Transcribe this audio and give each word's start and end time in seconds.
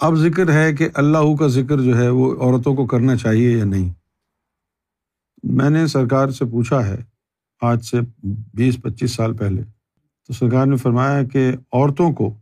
اب 0.00 0.14
ذکر 0.14 0.52
ہے 0.52 0.72
کہ 0.72 0.88
اللہ 0.94 1.36
کا 1.38 1.46
ذکر 1.46 1.80
جو 1.80 1.98
ہے 1.98 2.08
وہ 2.08 2.36
عورتوں 2.40 2.74
کو 2.74 2.86
کرنا 2.86 3.16
چاہیے 3.16 3.58
یا 3.58 3.64
نہیں؟ 3.64 3.92
میں 5.42 5.70
نے 5.70 5.86
سرکار 5.86 6.28
سے 6.28 6.44
پوچھا 6.44 6.86
ہے 6.86 6.96
آج 7.60 7.84
سے 7.84 8.00
بیس 8.54 8.82
پچیس 8.82 9.12
سال 9.12 9.36
پہلے۔ 9.36 9.62
تو 10.26 10.32
سرکار 10.32 10.66
نے 10.66 10.76
فرمایا 10.76 11.22
کہ 11.24 11.52
عورتوں 11.72 12.12
کو 12.12 12.34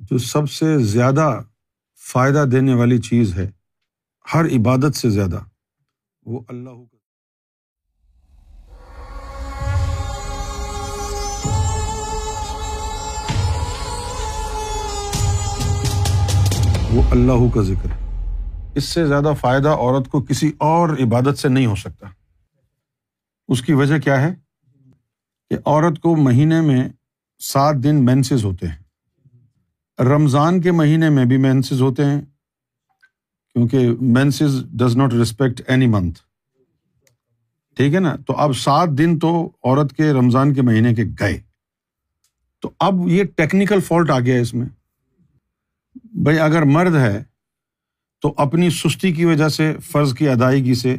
جو 0.00 0.18
سب 0.18 0.50
سے 0.50 0.78
زیادہ 0.78 1.40
فائدہ 2.12 2.44
دینے 2.52 2.74
والی 2.74 2.98
چیز 2.98 3.34
ہے، 3.34 3.50
ہر 4.34 4.44
عبادت 4.44 4.96
سے 4.96 5.10
زیادہ، 5.10 5.40
وہ 6.26 6.40
اللہ 6.48 6.70
وہ 16.92 17.02
اللہ 17.10 17.54
کا 17.54 17.62
ذکر 17.62 17.90
ہے۔ 17.90 17.96
اس 18.74 18.84
سے 18.84 19.06
زیادہ 19.06 19.32
فائدہ 19.40 19.68
عورت 19.68 20.08
کو 20.08 20.22
کسی 20.22 20.52
اور 20.58 20.88
عبادت 20.88 21.38
سے 21.38 21.48
نہیں 21.48 21.66
ہو 21.66 21.74
سکتا۔ 21.74 22.06
اس 23.48 23.62
کی 23.62 23.72
وجہ 23.72 23.98
کیا 23.98 24.20
ہے؟ 24.20 24.34
کہ 25.50 25.56
عورت 25.66 25.98
کو 26.00 26.16
مہینے 26.16 26.60
میں 26.60 26.88
سات 27.38 27.74
دن 27.74 28.04
مینسز 28.04 28.44
ہوتے 28.44 28.68
ہیں۔ 28.68 28.76
رمضان 30.02 30.60
کے 30.60 30.72
مہینے 30.72 31.10
میں 31.10 31.24
بھی 31.24 31.36
مینسز 31.36 31.82
ہوتے 31.82 32.04
ہیں، 32.04 32.20
کیونکہ 33.52 33.88
menses 34.00 34.64
does 34.64 34.96
not 34.96 35.12
respect 35.12 35.62
any 35.66 35.86
month 35.86 36.20
ٹھیک 37.76 37.94
ہے 37.94 38.00
نا؟ 38.00 38.16
تو 38.26 38.36
اب 38.36 38.56
سات 38.56 38.88
دن 38.98 39.18
تو 39.18 39.50
عورت 39.64 39.92
کے 39.92 40.12
رمضان 40.12 40.54
کے 40.54 40.62
مہینے 40.62 40.94
کے 40.94 41.04
گئے۔ 41.20 41.40
تو 42.60 42.70
اب 42.80 42.94
یہ 43.08 43.24
ٹیکنیکل 43.24 43.80
فالٹ 43.80 44.10
آ 44.10 44.18
گیا 44.18 44.40
اس 44.40 44.54
میں۔ 44.54 44.66
بھائی 45.94 46.38
اگر 46.38 46.62
مرد 46.62 46.94
ہے 46.94 47.24
تو 48.20 48.34
اپنی 48.36 48.70
سستی 48.70 49.12
کی 49.12 49.24
وجہ 49.24 49.48
سے 49.48 49.76
فرض 49.78 50.14
کی 50.14 50.28
ادائیگی 50.28 50.74
سے 50.74 50.96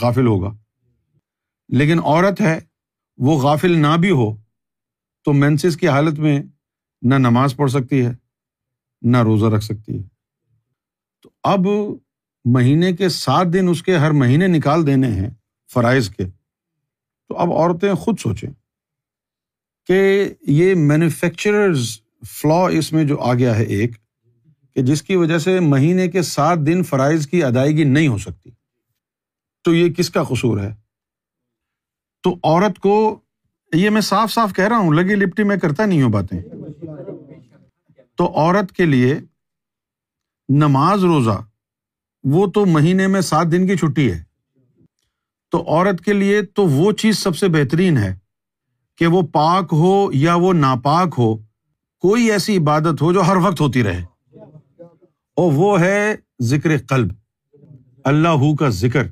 غافل 0.00 0.26
ہوگا۔ 0.26 0.56
لیکن 1.68 1.98
عورت 1.98 2.40
ہے، 2.40 2.60
وہ 3.16 3.40
غافل 3.40 3.78
نہ 3.78 3.96
بھی 4.00 4.10
ہو 4.10 4.36
تو 5.24 5.32
مینسز 5.32 5.76
کی 5.76 5.88
حالت 5.88 6.18
میں 6.18 6.42
نہ 7.02 7.14
نماز 7.14 7.56
پڑھ 7.56 7.70
سکتی 7.70 8.06
ہے، 8.06 8.10
نہ 9.02 9.22
روزہ 9.22 9.46
رکھ 9.46 9.64
سکتی 9.64 9.98
ہے۔ 9.98 10.02
تو 11.22 11.30
اب 11.42 11.60
مہینے 12.44 12.92
کے 12.92 13.08
سات 13.08 13.46
دن 13.52 13.68
اس 13.68 13.82
کے 13.82 13.96
ہر 13.96 14.10
مہینے 14.10 14.46
نکال 14.46 14.86
دینے 14.86 15.08
ہیں 15.08 15.30
فرائض 15.72 16.10
کے۔ 16.10 16.24
تو 17.28 17.36
اب 17.36 17.52
عورتیں 17.52 17.94
خود 17.94 18.18
سوچیں 18.18 18.50
کہ 19.86 20.28
یہ 20.40 20.74
مینوفیکچررز 20.74 22.00
فلا 22.28 22.68
اس 22.68 22.92
میں 22.92 23.04
جو 23.04 23.20
آ 23.20 23.34
گیا 23.34 23.58
ہے 23.58 23.62
ایک 23.62 24.01
کہ 24.74 24.82
جس 24.82 25.02
کی 25.02 25.16
وجہ 25.16 25.38
سے 25.38 25.60
مہینے 25.60 26.08
کے 26.08 26.22
سات 26.22 26.58
دن 26.66 26.82
فرائض 26.82 27.26
کی 27.26 27.44
ادائیگی 27.44 27.84
نہیں 27.84 28.08
ہو 28.08 28.18
سکتی۔ 28.18 28.50
تو 29.64 29.74
یہ 29.74 29.92
کس 29.92 30.10
کا 30.10 30.22
قصور 30.22 30.60
ہے؟ 30.60 30.74
تو 32.22 32.34
عورت 32.44 32.78
کو 32.78 33.20
یہ 33.72 33.90
میں 33.90 34.00
صاف 34.00 34.32
صاف 34.32 34.52
کہہ 34.56 34.64
رہا 34.64 34.78
ہوں، 34.78 34.92
لگی 34.92 35.14
لپٹی 35.14 35.42
میں 35.42 35.56
کرتا 35.56 35.86
نہیں 35.86 36.02
ہوں 36.02 36.10
باتیں۔ 36.10 36.42
تو 38.16 38.26
عورت 38.34 38.72
کے 38.72 38.84
لیے 38.84 39.18
نماز 40.48 41.04
روزہ، 41.04 41.42
وہ 42.24 42.46
تو 42.46 42.66
مہینے 42.66 43.06
میں 43.06 43.20
سات 43.20 43.46
دن 43.52 43.66
کی 43.66 43.76
چھٹی 43.76 44.12
ہے۔ 44.12 44.22
تو 45.50 45.64
عورت 45.68 46.04
کے 46.04 46.12
لیے 46.12 46.42
تو 46.42 46.66
وہ 46.66 46.92
چیز 46.92 47.18
سب 47.18 47.36
سے 47.36 47.48
بہترین 47.48 47.98
ہے 47.98 48.18
کہ 48.96 49.06
وہ 49.06 49.22
پاک 49.22 49.68
ہو 49.72 50.10
یا 50.12 50.34
وہ 50.34 50.52
ناپاک 50.52 51.14
ہو، 51.18 51.36
کوئی 51.98 52.30
ایسی 52.30 52.56
عبادت 52.56 53.02
ہو 53.02 53.12
جو 53.12 53.22
ہر 53.22 53.36
وقت 53.36 53.60
ہوتی 53.60 53.82
رہے۔ 53.82 54.11
اور 55.36 55.52
وہ 55.52 55.80
ہے 55.80 56.16
ذکر 56.42 56.70
قلب۔ 56.88 57.12
اللہ 58.04 58.28
ہو 58.28 58.56
کا 58.56 58.68
ذکر۔ 58.68 59.02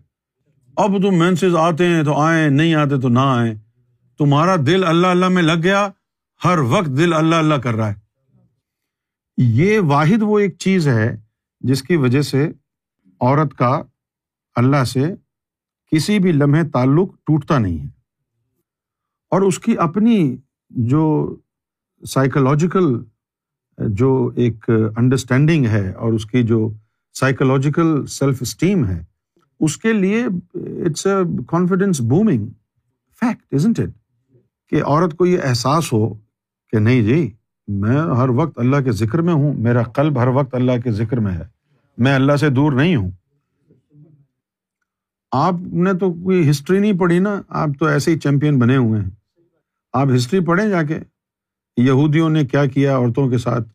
اب 0.76 1.02
تم 1.02 1.18
مینسز 1.18 1.56
آتے 1.56 1.86
ہیں 1.86 2.02
تو 2.02 2.14
آئیں، 2.14 2.50
نہیں 2.50 2.74
آتے 2.74 3.00
تو 3.00 3.08
نہ 3.08 3.18
آئیں۔ 3.18 3.54
تمہارا 4.18 4.56
دل 4.66 4.84
اللہ 4.84 5.06
اللہ 5.06 5.28
میں 5.28 5.42
لگ 5.42 5.62
گیا، 5.62 5.88
ہر 6.44 6.58
وقت 6.58 6.86
دل 6.86 7.12
اللہ 7.12 7.36
اللہ 7.36 7.54
کر 7.54 7.74
رہا 7.74 7.88
ہے۔ 7.88 7.94
یہ 9.36 9.80
واحد 9.80 10.22
وہ 10.22 10.38
ایک 10.38 10.58
چیز 10.58 10.88
ہے 10.88 11.16
جس 11.60 11.82
کی 11.82 11.96
وجہ 11.96 12.22
سے 12.22 12.52
عورت 13.20 13.54
کا 13.54 13.82
اللہ 14.54 14.84
سے 14.84 15.14
کسی 15.92 16.18
بھی 16.18 16.32
لمحے 16.32 16.68
تعلق 16.68 17.14
ٹوٹتا 17.26 17.58
نہیں 17.58 17.78
ہے۔ 17.78 17.86
اور 19.30 19.42
اس 19.42 19.58
کی 19.58 19.78
اپنی 19.78 20.36
جو 20.70 21.36
سائیکولوجیکل 22.08 23.04
جو 23.88 24.30
ایک 24.36 24.70
انڈرسٹینڈنگ 24.96 25.66
ہے 25.66 25.90
اور 25.90 26.12
اس 26.12 26.26
کی 26.26 26.42
جو 26.42 26.68
سائیکولوجیکل 27.14 28.06
سیلف 28.06 28.38
اسٹیم 28.40 28.84
ہے، 28.86 29.02
اس 29.60 29.76
کے 29.76 29.92
لیے 29.92 30.24
it's 30.86 31.06
a 31.06 31.12
confidence 31.48 32.00
booming 32.00 32.46
fact 33.20 33.54
isn't 33.54 33.80
it 33.80 33.90
کہ 34.68 34.82
عورت 34.82 35.16
کو 35.16 35.26
یہ 35.26 35.38
احساس 35.44 35.92
ہو 35.92 36.14
کہ 36.72 36.78
نہیں 36.78 37.02
جی 37.02 37.30
میں 37.68 37.96
ہر 37.96 38.28
وقت 38.28 38.58
اللہ 38.58 38.76
کے 38.84 38.92
ذکر 38.92 39.20
میں 39.20 39.34
ہوں، 39.34 39.54
میرا 39.54 39.82
قلب 39.82 40.18
ہر 40.18 40.28
وقت 40.28 40.54
اللہ 40.54 40.80
کے 40.84 40.92
ذکر 40.92 41.20
میں 41.20 41.32
ہے، 41.32 41.44
میں 41.98 42.14
اللہ 42.14 42.36
سے 42.36 42.48
دور 42.48 42.72
نہیں 42.72 42.96
ہوں۔ 42.96 43.10
آپ 45.32 45.54
نے 45.72 45.92
تو 45.92 46.12
کوئی 46.12 46.50
ہسٹری 46.50 46.78
نہیں 46.78 46.98
پڑھی 46.98 47.18
نا، 47.18 47.42
آپ 47.48 47.68
تو 47.78 47.86
ایسے 47.86 48.10
ہی 48.10 48.18
چیمپئن 48.18 48.58
بنے 48.58 48.76
ہوئے 48.76 49.00
ہیں۔ 49.00 49.10
آپ 49.92 50.08
ہسٹری 50.16 50.40
پڑھیں 50.40 50.68
جا 50.68 50.82
کے۔ 50.82 50.98
یہودیوں 51.76 52.30
نے 52.30 52.44
کیا 52.44 52.66
کیا 52.66 52.96
عورتوں 52.96 53.28
کے 53.28 53.38
ساتھ؟ 53.38 53.68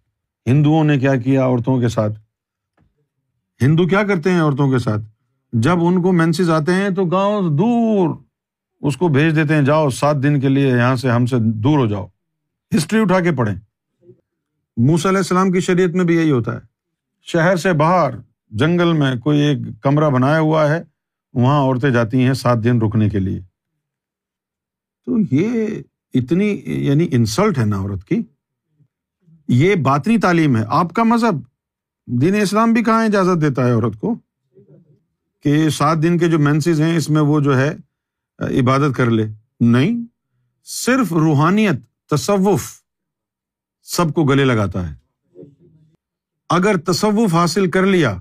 ہندوؤں 0.46 0.84
نے 0.84 1.00
کیا 1.00 1.16
کیا 1.16 1.46
عورتوں 1.46 1.80
کے 1.80 1.88
ساتھ؟ 1.88 2.14
ہندو 3.62 3.88
کیا 3.88 4.04
کرتے 4.04 4.32
ہیں 4.32 4.42
عورتوں 4.42 4.72
کے 4.72 4.80
ساتھ؟ 4.80 5.02
جب 5.54 5.86
ان 5.86 6.02
کو 6.02 6.12
مینسز 6.12 6.50
آتے 6.50 6.74
ہیں 6.74 6.90
تو 6.90 7.06
گاؤں 7.06 7.42
دور 7.42 8.16
اس 8.82 8.98
کو 8.98 9.08
بھیج 9.08 9.36
دیتے 9.36 9.56
ہیں، 9.56 9.62
جاؤ 9.62 9.90
سات 9.90 10.16
دن 10.24 10.40
کے 10.40 10.50
لیے 10.50 10.68
یہاں 10.68 10.96
سے 10.96 11.12
ہم 11.12 11.26
سے 11.26 11.36
دور 11.40 11.78
ہو 11.78 11.86
جاؤ۔ 11.86 12.08
ہسٹری 12.76 13.02
اٹھا 13.02 13.20
کے 13.20 13.32
پڑھیں۔ 13.32 13.56
موس 14.78 15.06
علیہ 15.06 15.18
السلام 15.18 15.52
کی 15.52 15.60
شریعت 15.60 15.90
میں 15.90 16.06
بھی 16.06 16.16
یہی 16.16 16.32
ہوتا 16.32 16.54
ہے۔ 16.54 16.60
شہر 17.22 17.56
سے 17.56 17.74
باہر، 17.74 18.14
جنگل 18.50 18.94
میں 18.94 19.16
کوئی 19.16 19.40
ایک 19.40 19.58
کمرہ 19.82 20.10
بنایا 20.10 20.40
ہوا 20.40 20.70
ہے، 20.70 20.84
وہاں 21.34 21.62
عورتیں 21.62 21.90
جاتی 21.90 22.24
ہیں 22.24 22.34
سات 22.34 22.64
دن 22.64 22.82
رکنے 22.82 23.10
کے 23.10 23.20
لیے۔ 23.20 23.40
تو 25.06 25.18
یہ 25.32 25.68
اتنی 26.16 26.62
یعنی 26.66 27.08
انسلٹ 27.12 27.58
ہے 27.58 27.66
نا 27.66 27.78
عورت 27.78 28.04
کی، 28.04 28.22
یہ 29.48 29.76
باطنی 29.76 30.18
تعلیم 30.18 30.58
ہے۔ 30.58 30.64
آپ 30.68 30.94
کا 30.94 31.04
مذہب، 31.04 31.36
دین 32.08 32.42
اسلام 32.42 32.74
بھی 32.74 32.84
کہاں 32.84 33.06
اجازت 33.06 33.42
دیتا 33.42 33.68
ہے 33.68 33.72
عورت 33.72 34.00
کو؟ 34.00 34.16
کہ 35.44 35.70
سات 35.70 36.04
دن 36.04 36.18
کے 36.18 36.28
جو 36.28 36.40
مینسز 36.40 36.82
ہیں، 36.82 36.98
اس 36.98 37.10
میں 37.10 37.22
وہ 37.22 37.40
جو 37.40 37.58
ہے، 37.58 37.76
عبادت 38.40 38.96
کر 38.96 39.10
لے۔ 39.10 39.26
نہیں، 39.60 40.06
صرف 40.64 41.14
روحانیت، 41.14 42.10
تصوف 42.10 42.82
سب 43.84 44.14
کو 44.14 44.24
گلے 44.24 44.46
لگاتا 44.46 44.92
ہے۔ 44.92 44.96
اگر 46.50 46.78
تصوف 46.78 47.34
حاصل 47.34 47.72
کر 47.72 47.86
لیا، 47.86 48.18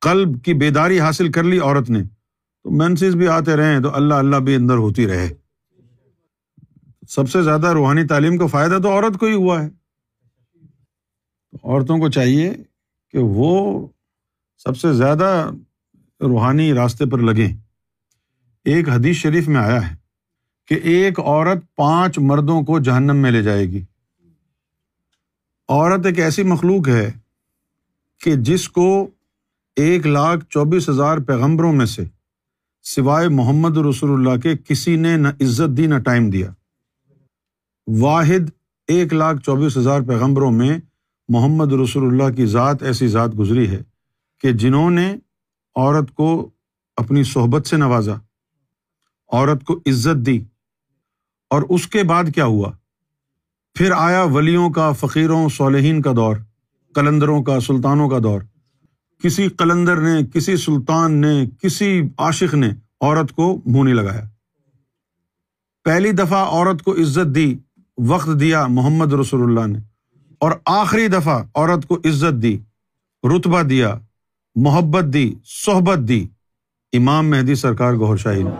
قلب 0.00 0.42
کی 0.42 0.54
بیداری 0.54 1.00
حاصل 1.00 1.32
کر 1.32 1.42
لی 1.42 1.58
عورت 1.58 1.90
نے، 1.90 2.02
تو 2.62 2.70
مینسز 2.70 3.16
بھی 3.16 3.28
آتے 3.28 3.56
رہے 3.56 3.82
تو 3.82 3.94
اللہ 3.94 4.14
اللہ 4.14 4.36
بھی 4.36 4.54
اندر 4.54 4.74
ہوتی 4.74 5.06
رہے۔ 5.06 5.34
سب 7.08 7.30
سے 7.30 7.42
زیادہ 7.42 7.66
روحانی 7.66 8.06
تعلیم 8.06 8.38
کا 8.38 8.46
فائدہ 8.46 8.78
تو 8.82 8.90
عورت 8.90 9.18
کو 9.18 9.26
ہی 9.26 9.34
ہوا 9.34 9.62
ہے۔ 9.62 9.68
عورتوں 11.64 11.98
کو 11.98 12.10
چاہیے 12.10 12.54
کہ 13.10 13.18
وہ 13.18 13.86
سب 14.58 14.76
سے 14.76 14.92
زیادہ 14.92 15.50
روحانی 16.20 16.72
راستے 16.72 17.06
پر 17.06 17.18
لگیں۔ 17.18 17.56
ایک 18.64 18.88
حدیث 18.88 19.16
شریف 19.16 19.48
میں 19.48 19.60
آیا 19.60 19.90
ہے 19.90 19.96
کہ 20.68 20.74
ایک 20.74 21.20
عورت 21.20 21.76
پانچ 21.76 22.18
مردوں 22.18 22.62
کو 22.62 22.78
جہنم 22.78 23.16
میں 23.16 23.30
لے 23.30 23.42
جائے 23.42 23.66
گی۔ 23.66 23.84
عورت 25.68 26.06
ایک 26.06 26.18
ایسی 26.18 26.42
مخلوق 26.42 26.88
ہے 26.88 27.12
کہ 28.20 28.34
جس 28.36 28.68
کو 28.68 29.10
ایک 29.76 30.06
لاکھ 30.06 30.44
چوبیس 30.50 30.88
ہزار 30.88 31.18
پیغمبروں 31.18 31.72
میں 31.72 31.86
سے 31.86 32.04
سوائے 32.82 33.28
محمد 33.28 33.76
رسول 33.76 34.10
اللہ 34.10 34.40
کے 34.40 34.54
کسی 34.68 34.96
نے 34.96 35.16
نہ 35.16 35.28
عزت 35.28 35.76
دی 35.76 35.86
نہ 35.86 35.98
ٹائم 35.98 36.30
دیا۔ 36.30 36.52
واحد، 37.86 38.50
ایک 38.88 39.14
لاکھ 39.14 39.42
چوبیس 39.42 39.76
ہزار 39.76 40.00
پیغمبروں 40.00 40.50
میں 40.50 40.78
محمد 41.28 41.72
رسول 41.72 42.06
اللہ 42.06 42.36
کی 42.36 42.46
ذات 42.46 42.82
ایسی 42.82 43.08
ذات 43.08 43.30
گزری 43.38 43.68
ہے 43.68 43.82
کہ 44.40 44.52
جنہوں 44.52 44.90
نے 44.90 45.16
عورت 45.76 46.14
کو 46.14 46.50
اپنی 46.96 47.24
صحبت 47.24 47.66
سے 47.66 47.76
نوازا، 47.76 48.14
عورت 49.28 49.64
کو 49.64 49.80
عزت 49.86 50.26
دی۔ 50.26 50.44
اور 51.50 51.62
اس 51.68 51.86
کے 51.86 52.02
بعد 52.02 52.24
کیا 52.34 52.44
ہوا؟ 52.44 52.72
پھر 53.74 53.92
آیا 53.96 54.22
ولیوں 54.22 54.70
کا، 54.70 54.92
فقیروں، 54.92 55.48
صالحین 55.48 56.02
کا 56.02 56.12
دور 56.16 56.36
کلندروں 56.94 57.42
کا، 57.42 57.60
سلطانوں 57.60 58.08
کا 58.08 58.18
دور۔ 58.22 58.40
کسی 59.22 59.48
کلندر 59.48 59.96
نے، 59.96 60.26
کسی 60.34 60.56
سلطان 60.56 61.12
نے، 61.12 61.44
کسی 61.62 62.02
عاشق 62.18 62.54
نے 62.54 62.68
عورت 63.00 63.32
کو 63.32 63.60
منہ 63.66 63.82
نہیں 63.82 63.94
لگایا۔ 63.94 64.22
پہلی 65.84 66.12
دفعہ 66.12 66.38
عورت 66.38 66.82
کو 66.82 66.92
عزت 66.92 67.34
دی 67.34 67.58
وقت 67.98 68.28
دیا 68.40 68.66
محمد 68.66 69.12
رسول 69.12 69.42
اللہ 69.42 69.76
نے 69.76 69.78
اور 70.38 70.52
آخری 70.66 71.08
دفعہ 71.08 71.42
عورت 71.54 71.86
کو 71.88 71.94
عزت 71.96 72.42
دی، 72.42 72.58
رتبہ 73.24 73.62
دیا، 73.62 73.98
محبت 74.54 75.04
دی، 75.12 75.34
صحبت 75.44 75.98
دی۔ 76.08 76.28
امام 76.92 77.30
مہدی 77.30 77.54
سرکار 77.54 77.92
گور 77.92 78.16
شاہی 78.16 78.42
نے۔ 78.42 78.50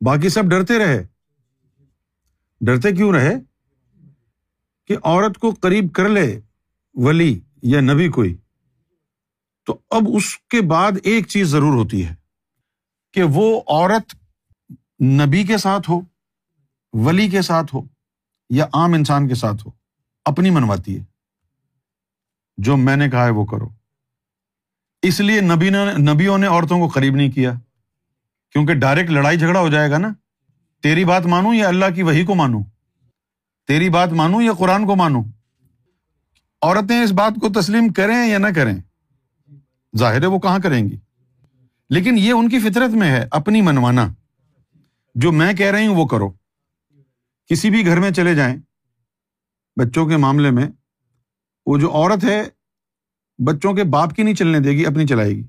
باقی 0.00 0.28
سب 0.28 0.44
ڈرتے 0.44 0.78
رہے۔ 0.78 1.06
ڈرتے 2.60 2.92
کیوں 2.92 3.12
رہے؟ 3.12 3.34
کہ 4.86 4.96
عورت 5.02 5.38
کو 5.38 5.50
قریب 5.50 5.92
کر 5.92 6.08
لے 6.08 6.40
ولی 6.94 7.40
یا 7.62 7.80
نبی 7.80 8.08
کوئی۔ 8.08 8.36
تو 9.66 9.78
اب 9.90 10.02
اس 10.16 10.38
کے 10.38 10.60
بعد 10.60 10.92
ایک 11.02 11.26
چیز 11.26 11.48
ضرور 11.48 11.72
ہوتی 11.72 12.06
ہے 12.06 12.14
کہ 13.12 13.22
وہ 13.22 13.60
عورت 13.66 14.16
نبی 15.02 15.44
کے 15.44 15.56
ساتھ 15.56 15.90
ہو۔ 15.90 16.00
ولی 16.92 17.28
کے 17.28 17.42
ساتھ 17.42 17.74
ہو 17.74 17.80
یا 18.50 18.66
عام 18.72 18.92
انسان 18.94 19.28
کے 19.28 19.34
ساتھ 19.34 19.66
ہو، 19.66 19.70
اپنی 20.24 20.50
منواتی 20.50 20.98
ہے۔ 20.98 21.04
جو 22.56 22.76
میں 22.76 22.96
نے 22.96 23.10
کہا 23.10 23.24
ہے 23.24 23.30
وہ 23.30 23.44
کرو۔ 23.44 23.68
اس 25.02 25.20
لیے 25.20 25.40
نبی 25.40 25.70
نے 25.70 26.12
نبیوں 26.12 26.38
نے 26.38 26.46
عورتوں 26.46 26.80
کو 26.80 26.88
قریب 26.88 27.14
نہیں 27.14 27.30
کیا۔ 27.30 27.52
کیونکہ 28.50 28.74
ڈائریکٹ 28.74 29.10
لڑائی 29.10 29.38
جھگڑا 29.38 29.60
ہو 29.60 29.68
جائے 29.68 29.90
گا 29.90 29.98
نا۔ 29.98 30.08
تیری 30.82 31.04
بات 31.04 31.26
مانوں 31.26 31.54
یا 31.54 31.68
اللہ 31.68 31.84
کی 31.94 32.02
وہی 32.02 32.24
کو 32.24 32.34
مانوں؟ 32.34 32.62
تیری 33.66 33.88
بات 33.88 34.12
مانوں 34.12 34.42
یا 34.42 34.52
قرآن 34.52 34.86
کو 34.86 34.96
مانوں؟ 34.96 35.24
عورتیں 36.62 37.02
اس 37.02 37.12
بات 37.12 37.32
کو 37.40 37.60
تسلیم 37.60 37.92
کریں 37.92 38.28
یا 38.28 38.38
نہ 38.38 38.46
کریں؟ 38.54 38.76
ظاہر 39.98 40.20
ہے 40.20 40.26
وہ 40.26 40.38
کہاں 40.38 40.58
کریں 40.58 40.88
گی۔ 40.88 40.96
لیکن 41.90 42.18
یہ 42.18 42.32
ان 42.32 42.48
کی 42.48 42.58
فطرت 42.58 42.90
میں 42.90 43.10
ہے، 43.10 43.28
اپنی 43.30 43.60
منوانا۔ 43.60 44.08
جو 45.14 45.32
میں 45.32 45.52
کہہ 45.52 45.70
رہی 45.70 45.86
ہوں 45.86 45.96
وہ 45.96 46.06
کرو۔ 46.06 46.30
کسی 47.46 47.70
بھی 47.70 47.86
گھر 47.86 48.00
میں 48.00 48.10
چلے 48.10 48.34
جائیں، 48.34 48.56
بچوں 49.76 50.06
کے 50.06 50.16
معاملے 50.16 50.50
میں، 50.50 50.68
وہ 51.66 51.78
جو 51.78 51.90
عورت 51.92 52.24
ہے، 52.24 52.42
بچوں 53.46 53.72
کے 53.72 53.84
باپ 53.84 54.14
کی 54.14 54.22
نہیں 54.22 54.34
چلنے 54.34 54.60
دے 54.60 54.70
گی، 54.70 54.86
اپنی 54.86 55.06
چلائے 55.06 55.30
گی۔ 55.30 55.46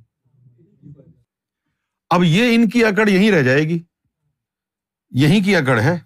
اب 2.09 2.23
یہ 2.23 2.55
ان 2.55 2.69
کی 2.69 2.85
اکڑ 2.85 3.09
یہیں 3.09 3.31
رہ 3.31 3.41
جائے 3.41 3.63
گی۔ 3.63 3.79
یہیں 5.11 5.43
کی 5.43 5.55
اکڑ 5.55 5.79
ہے۔ 5.79 5.99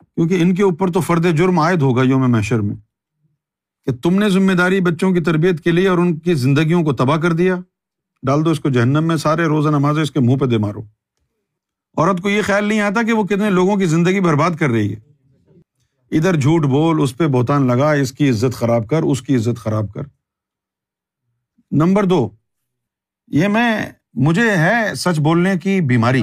کیونکہ 0.00 0.42
ان 0.42 0.54
کے 0.54 0.62
اوپر 0.62 0.92
تو 0.92 1.00
فرد 1.00 1.36
جرم 1.38 1.58
عائد 1.58 1.82
ہوگا 1.82 2.02
یوم 2.02 2.30
محشر 2.30 2.60
میں، 2.60 2.76
کہ 3.84 3.96
تم 3.96 4.14
نے 4.14 4.30
ذمہ 4.30 4.52
داری 4.52 4.80
بچوں 4.80 5.12
کی 5.12 5.20
تربیت 5.20 5.64
کے 5.64 5.70
لیے 5.70 5.88
اور 5.88 5.98
ان 5.98 6.18
کی 6.18 6.34
زندگیوں 6.34 6.82
کو 6.82 6.92
تباہ 6.92 7.16
کر 7.16 7.32
دیا۔ 7.32 7.56
ڈال 8.26 8.44
دو 8.44 8.50
اس 8.50 8.60
کو 8.60 8.70
جہنم 8.70 9.04
میں، 9.08 9.16
سارے 9.16 9.44
روزہ 9.44 9.68
نماز 9.68 9.98
اس 9.98 10.10
کے 10.10 10.20
منہ 10.20 10.36
پہ 10.36 10.44
دے 10.44 10.58
مارو۔ 10.58 10.97
عورت 11.98 12.20
کو 12.20 12.30
یہ 12.30 12.42
خیال 12.42 12.64
نہیں 12.64 12.80
آتا 12.80 13.02
کہ 13.02 13.12
وہ 13.12 13.24
کتنے 13.24 13.50
لوگوں 13.50 13.76
کی 13.76 13.86
زندگی 13.86 14.20
برباد 14.20 14.50
کر 14.50 14.68
رہی 14.68 14.94
ہے۔ 14.94 15.08
ادھر 16.10 16.40
جھوٹ 16.40 16.64
بول، 16.64 17.02
اس 17.02 17.16
پہ 17.16 17.26
بہتان 17.26 17.66
لگا، 17.66 17.92
اس 17.92 18.12
کی 18.12 18.30
عزت 18.30 18.54
خراب 18.54 18.88
کر، 18.88 19.02
اس 19.02 19.22
کی 19.22 19.36
عزت 19.36 19.58
خراب 19.58 19.92
کر۔ 19.92 20.02
نمبر 21.70 22.04
دو، 22.04 22.30
یہ 23.28 23.48
میں، 23.48 23.86
مجھے 24.14 24.56
ہے 24.56 24.94
سچ 24.94 25.18
بولنے 25.18 25.58
کی 25.58 25.80
بیماری۔ 25.80 26.22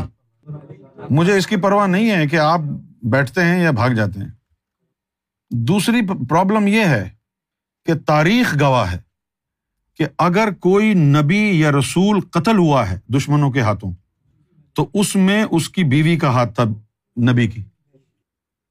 مجھے 1.09 1.37
اس 1.37 1.47
کی 1.47 1.55
پرواہ 1.55 1.87
نہیں 1.87 2.11
ہے 2.11 2.27
کہ 2.27 2.35
آپ 2.35 2.59
بیٹھتے 3.01 3.41
ہیں 3.41 3.63
یا 3.63 3.71
بھاگ 3.71 3.89
جاتے 3.89 4.19
ہیں۔ 4.19 4.31
دوسری 5.51 6.01
پرابلم 6.29 6.67
یہ 6.67 6.85
ہے 6.85 7.09
کہ 7.85 7.93
تاریخ 8.07 8.55
گواہ 8.61 8.91
ہے 8.91 8.97
کہ 9.97 10.05
اگر 10.17 10.53
کوئی 10.53 10.93
نبی 10.93 11.59
یا 11.59 11.71
رسول 11.71 12.19
قتل 12.21 12.57
ہوا 12.57 12.89
ہے 12.89 12.99
دشمنوں 13.07 13.51
کے 13.51 13.61
ہاتھوں 13.61 13.91
تو 14.75 14.89
اس 14.93 15.15
میں 15.15 15.45
اس 15.51 15.69
کی 15.69 15.83
بیوی 15.83 16.17
کا 16.17 16.29
ہاتھ 16.29 16.55
تھا 16.55 16.63
نبی 17.31 17.47
کی۔ 17.47 17.63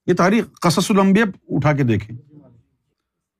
یہ 0.06 0.14
تاریخ 0.14 0.44
قصص 0.60 0.90
الانبیاء 0.90 1.24
اٹھا 1.48 1.72
کے 1.72 1.82
دیکھیں۔ 1.82 2.16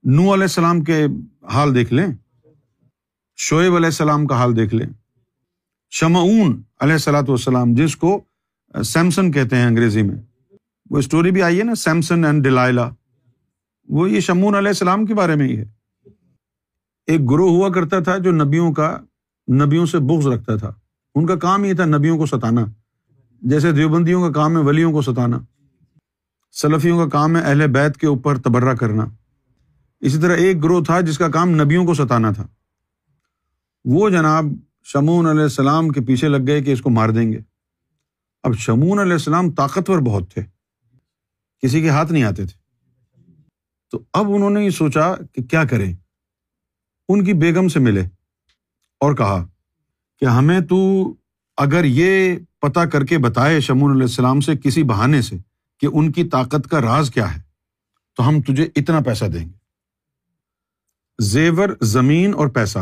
نو 0.05 0.22
علیہ 0.22 0.43
السلام 0.43 0.84
کے 0.84 1.06
حال 1.52 1.75
دیکھ 1.75 1.93
لیں۔ 1.93 2.06
شعیب 3.37 3.75
علیہ 3.76 3.87
السلام 3.87 4.26
کا 4.26 4.34
حال 4.34 4.56
دیکھ 4.56 4.75
لیں۔ 4.75 4.87
شمعون 5.90 6.62
علیہ 6.81 6.93
السلاۃ 6.93 7.28
والسلام، 7.28 7.75
جس 7.75 7.96
کو 7.96 8.20
سیمسن 8.84 9.32
کہتے 9.32 9.56
ہیں 9.56 9.67
انگریزی 9.67 10.02
میں۔ 10.02 10.17
وہ 10.90 10.99
اسٹوری 10.99 11.31
بھی 11.31 11.43
آئی 11.43 11.58
ہے 11.58 11.64
نا، 11.64 11.75
سیمسن 11.75 12.25
اینڈ 12.25 12.44
ڈیلائلا 12.44 12.90
وہ 13.88 14.10
یہ 14.10 14.20
شمون 14.20 14.55
علیہ 14.55 14.69
السلام 14.69 15.06
کے 15.06 15.14
بارے 15.14 15.34
میں 15.34 15.49
ہی 15.49 15.58
ہے۔ 15.58 15.64
ایک 17.06 17.31
گروہ 17.31 17.50
ہوا 17.50 17.69
کرتا 17.69 18.00
تھا 18.00 18.19
جو 18.19 18.32
نبیوں 18.32 18.72
کا، 18.72 18.99
نبیوں 19.49 19.87
سے 19.87 19.99
بغض 19.99 20.26
رکھتا 20.26 20.56
تھا۔ 20.56 20.72
ان 21.14 21.26
کا 21.26 21.37
کام 21.37 21.64
یہ 21.64 21.75
تھا 21.75 21.84
نبیوں 21.84 22.19
کو 22.19 22.26
ستانا، 22.26 22.64
جیسے 23.43 23.72
دیوبندیوں 23.72 24.22
کا 24.22 24.32
کام 24.32 24.56
ہے 24.56 24.62
ولیوں 24.62 24.93
کو 24.93 25.02
ستانا، 25.02 25.38
سلفیوں 26.52 26.99
کا 26.99 27.08
کام 27.08 27.37
ہے 27.37 27.43
اہل 27.43 27.66
بیت 27.66 27.96
کے 27.96 28.06
اوپر 28.06 28.38
تبرہ 28.38 28.75
کرنا۔ 28.75 29.05
اسی 30.00 30.19
طرح 30.20 30.37
ایک 30.37 30.64
گروہ 30.64 30.84
تھا 30.84 31.00
جس 31.00 31.19
کا 31.19 31.28
کام 31.28 31.50
نبیوں 31.50 31.87
کو 31.87 31.94
ستانا 31.94 32.31
تھا۔ 32.31 32.46
وہ 33.84 34.11
جناب 34.11 34.44
شمون 34.82 35.26
علیہ 35.26 35.43
السلام 35.43 35.88
کے 35.88 36.00
پیچھے 36.00 36.28
لگ 36.28 36.46
گئے 36.46 36.62
کہ 36.62 36.70
اس 36.70 36.81
کو 36.81 36.90
مار 36.90 37.08
دیں 37.08 37.32
گے۔ 37.32 37.38
اب 38.43 38.55
شمون 38.55 38.99
علیہ 38.99 39.12
السلام 39.12 39.50
طاقتور 39.50 39.99
بہت 39.99 40.31
تھے۔ 40.31 40.43
کسی 41.62 41.82
کے 41.82 41.88
ہاتھ 41.88 42.12
نہیں 42.12 42.22
آتے 42.22 42.46
تھے۔ 42.46 42.64
تو 43.90 44.02
اب 44.12 44.26
انہوں 44.28 44.50
نے 44.50 44.64
یہ 44.64 44.70
سوچا 44.70 45.14
کہ 45.32 45.43
کیا 45.43 45.64
کریں۔ 45.64 45.94
ان 47.08 47.25
کی 47.25 47.32
بیگم 47.32 47.69
سے 47.69 47.78
ملے 47.78 48.00
اور 49.00 49.14
کہا 49.14 49.46
کہ 50.24 50.28
ہمیں 50.28 50.60
تو 50.60 51.08
اگر 51.56 51.84
یہ 51.84 52.36
پتا 52.60 52.84
کر 52.84 53.04
کے 53.04 53.18
بتائے 53.18 53.60
شمون 53.60 53.90
علیہ 53.90 54.02
السلام 54.02 54.40
سے 54.40 54.52
کسی 54.56 54.82
بہانے 54.82 55.22
سے 55.22 55.36
کہ 55.80 55.88
ان 55.92 56.12
کی 56.12 56.24
طاقت 56.24 56.70
کا 56.70 56.80
راز 56.80 57.10
کیا 57.10 57.36
ہے، 57.36 57.40
تو 58.16 58.28
ہم 58.28 58.42
تجھے 58.42 58.68
اتنا 58.76 59.00
پیسہ 59.00 59.24
دیں 59.24 59.48
گے۔ 59.48 59.52
زیور، 61.18 61.68
زمین 61.80 62.34
اور 62.34 62.48
پیسہ، 62.48 62.78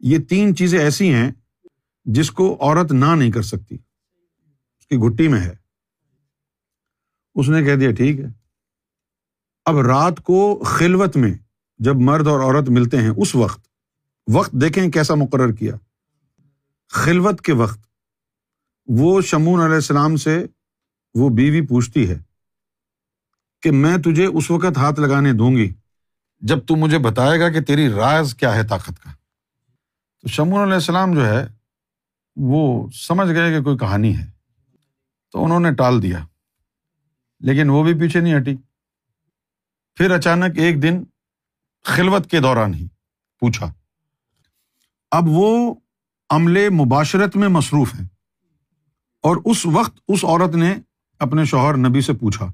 یہ 0.00 0.18
تین 0.18 0.56
چیزیں 0.56 0.78
ایسی 0.78 1.14
ہیں 1.14 1.32
جس 2.04 2.30
کو 2.30 2.56
عورت 2.60 2.92
نہ 2.92 3.04
نہیں 3.04 3.32
کر 3.32 3.42
سکتی۔ 3.42 3.74
اس 4.78 4.86
کی 4.86 4.96
گٹی 4.96 5.28
میں 5.28 5.40
ہے۔ 5.40 5.54
اس 7.34 7.48
نے 7.48 7.64
کہہ 7.64 7.76
دیا، 7.76 7.92
ٹھیک 7.92 8.20
ہے۔ 8.20 8.26
اب 9.64 9.78
رات 9.78 10.20
کو 10.20 10.62
خلوت 10.66 11.16
میں 11.16 11.34
جب 11.78 11.94
مرد 11.96 12.26
اور 12.26 12.40
عورت 12.40 12.68
ملتے 12.68 13.02
ہیں، 13.02 13.10
اس 13.16 13.34
وقت 13.34 13.66
وقت 14.32 14.52
دیکھیں 14.52 14.90
کیسا 14.90 15.14
مقرر 15.14 15.52
کیا۔ 15.52 15.76
خلوت 16.88 17.40
کے 17.40 17.52
وقت 17.52 17.78
وہ 18.86 19.20
شمون 19.20 19.60
علیہ 19.60 19.74
السلام 19.74 20.16
سے 20.16 20.46
وہ 21.14 21.28
بیوی 21.30 21.66
پوچھتی 21.66 22.10
ہے 22.10 22.18
کہ 23.62 23.70
میں 23.70 23.96
تجھے 23.96 24.26
اس 24.26 24.50
وقت 24.50 24.78
ہاتھ 24.78 25.00
لگانے 25.00 25.32
دوں 25.32 25.56
گی 25.56 25.74
جب 26.38 26.66
تو 26.66 26.76
مجھے 26.76 26.98
بتائے 26.98 27.40
گا 27.40 27.48
کہ 27.50 27.60
تیری 27.60 27.88
راز 27.88 28.34
کیا 28.34 28.54
ہے 28.54 28.66
طاقت 28.66 29.02
کا۔ 29.02 29.10
تو 30.20 30.28
شمون 30.28 30.62
علیہ 30.62 30.74
السلام 30.74 31.14
جو 31.14 31.26
ہے، 31.26 31.46
وہ 32.36 32.90
سمجھ 32.90 33.28
گئے 33.28 33.56
کہ 33.56 33.62
کوئی 33.62 33.78
کہانی 33.78 34.16
ہے۔ 34.16 34.30
تو 35.32 35.44
انہوں 35.44 35.60
نے 35.60 35.72
ٹال 35.74 36.02
دیا، 36.02 36.26
لیکن 37.40 37.70
وہ 37.70 37.84
بھی 37.84 37.94
پیچھے 37.94 38.20
نہیں 38.20 38.36
ہٹی۔ 38.36 38.56
پھر 39.94 40.10
اچانک 40.10 40.58
ایک 40.58 40.82
دن 40.82 41.04
خلوت 41.84 42.30
کے 42.30 42.40
دوران 42.40 42.74
ہی 42.74 42.88
پوچھا۔ 43.40 43.72
اب 45.10 45.24
وہ 45.26 45.74
عملے 46.30 46.70
مباشرت 46.70 47.36
میں 47.36 47.48
مصروف 47.48 47.94
ہیں۔ 47.94 48.08
اور 49.22 49.36
اس 49.44 49.66
وقت 49.66 49.98
اس 50.08 50.24
عورت 50.24 50.54
نے 50.54 50.78
اپنے 51.18 51.44
شوہر 51.44 51.76
نبی 51.76 52.00
سے 52.00 52.12
پوچھا۔ 52.12 52.52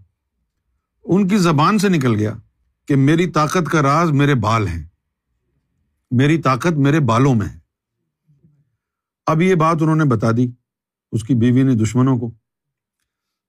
ان 1.04 1.28
کی 1.28 1.38
زبان 1.38 1.78
سے 1.78 1.88
نکل 1.88 2.14
گیا 2.14 2.34
کہ 2.88 2.96
میری 2.96 3.30
طاقت 3.30 3.70
کا 3.70 3.82
راز 3.82 4.10
میرے 4.10 4.34
بال 4.34 4.68
ہیں۔ 4.68 4.86
میری 6.10 6.42
طاقت 6.42 6.72
میرے 6.72 7.00
بالوں 7.00 7.34
میں 7.34 7.48
ہے۔ 7.48 7.58
اب 9.26 9.42
یہ 9.42 9.54
بات 9.54 9.76
انہوں 9.80 9.96
نے 9.96 10.04
بتا 10.04 10.30
دی۔ 10.36 10.50
اس 11.12 11.24
کی 11.24 11.34
بیوی 11.34 11.62
نے 11.62 11.74
دشمنوں 11.74 12.18
کو۔ 12.18 12.30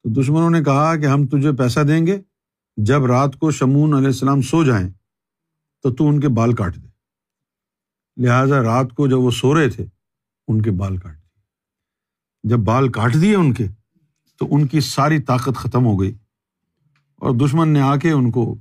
تو 0.04 0.22
دشمنوں 0.22 0.50
نے 0.50 0.64
کہا 0.64 0.96
کہ 0.96 1.06
ہم 1.06 1.28
تجھے 1.28 1.52
پیسہ 1.52 1.80
دیں 1.80 2.08
گے۔ 2.08 2.22
جب 2.78 3.06
رات 3.06 3.36
کو 3.40 3.52
شمون 3.52 3.94
علیہ 3.94 4.08
السلام 4.08 4.42
سو 4.42 4.64
جائیں، 4.64 4.90
تو 5.84 5.94
تو 5.94 6.08
ان 6.08 6.20
کے 6.20 6.28
بال 6.28 6.54
کاٹ 6.54 6.76
دے۔ 6.76 6.88
لہٰذا 8.24 8.64
رات 8.64 8.94
کو 8.94 9.08
جب 9.08 9.20
وہ 9.20 9.32
سو 9.32 9.60
رہے 9.60 9.70
تھے 9.70 9.86
ان 10.48 10.62
کے 10.62 10.72
بال 10.72 10.98
کاٹ 10.98 11.14
دیے۔ 11.14 11.42
جب 12.44 12.58
بال 12.58 12.92
کاٹ 12.92 13.14
دیے 13.22 13.36
ان 13.36 13.54
کے، 13.54 13.68
تو 14.40 14.56
ان 14.56 14.68
کی 14.68 14.80
ساری 14.80 15.20
طاقت 15.20 15.56
ختم 15.56 15.86
ہو 15.86 16.02
گئی 16.02 16.16
اور 17.16 17.32
دشمن 17.32 17.70
نے 17.70 17.82
آ 17.82 17.96
کے 17.96 18.12
ان 18.12 18.32
کو 18.32 18.58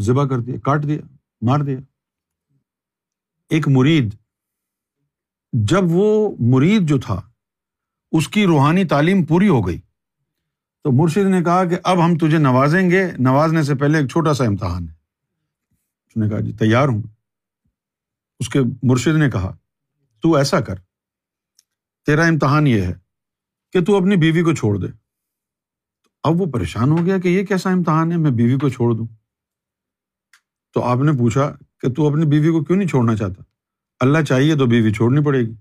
ذبح 0.00 0.26
کر 0.26 0.38
دیا، 0.38 0.54
کاٹ 0.64 0.82
دیا، 0.82 1.14
مار 1.42 1.60
دیا۔ 1.60 1.78
ایک 3.50 3.68
مرید، 3.68 4.14
جب 5.52 5.80
وہ 5.82 6.36
مرید 6.40 6.88
جو 6.88 7.00
تھا، 7.00 7.20
اس 8.12 8.28
کی 8.28 8.46
روحانی 8.46 8.84
تعلیم 8.84 9.24
پوری 9.24 9.48
ہو 9.48 9.66
گئی، 9.66 9.80
تو 10.82 10.92
مرشد 10.92 11.30
نے 11.30 11.44
کہا 11.44 11.64
کہ 11.64 11.76
اب 11.84 12.04
ہم 12.04 12.18
تجھے 12.18 12.38
نوازیں 12.38 12.90
گے، 12.90 13.12
نوازنے 13.18 13.62
سے 13.62 13.74
پہلے 13.74 13.98
ایک 13.98 14.10
چھوٹا 14.10 14.34
سا 14.34 14.44
امتحان 14.44 14.88
ہے۔ 14.88 14.94
اس 16.06 16.16
نے 16.16 16.28
کہا 16.28 16.40
جی 16.40 16.52
تیار 16.52 16.88
ہوں۔ 16.88 17.02
اس 18.40 18.48
کے 18.48 18.60
مرشد 18.82 19.18
نے 19.18 19.30
کہا، 19.30 19.56
تو 20.20 20.34
ایسا 20.34 20.60
کر 20.60 20.74
تیرا 22.06 22.24
امتحان 22.24 22.66
یہ 22.66 22.82
ہے 22.82 22.94
کہ 23.72 23.84
تو 23.84 23.96
اپنی 23.96 24.16
بیوی 24.16 24.42
کو 24.42 24.54
چھوڑ 24.54 24.78
دے۔ 24.78 24.86
اب 26.22 26.40
وہ 26.40 26.46
پریشان 26.46 26.90
ہو 26.90 27.06
گیا 27.06 27.18
کہ 27.18 27.28
یہ 27.28 27.46
کیسا 27.46 27.70
امتحان 27.70 28.12
ہے، 28.12 28.16
میں 28.16 28.30
بیوی 28.30 28.58
کو 28.58 28.68
چھوڑ 28.68 28.94
دوں۔ 28.94 29.06
تو 30.74 30.82
آپ 30.82 30.98
نے 30.98 31.12
پوچھا 31.18 31.56
کہ 31.80 31.92
تو 31.92 32.08
اپنی 32.08 32.26
بیوی 32.26 32.48
کو 32.48 32.64
کیوں 32.64 32.78
نہیں 32.78 32.88
چھوڑنا 32.88 33.16
چاہتا؟ 33.16 33.42
اللہ 34.00 34.22
چاہیے 34.22 34.56
تو 34.56 34.66
بیوی 34.66 34.92
چھوڑنی 34.92 35.24
پڑے 35.24 35.40
گی۔ 35.40 35.54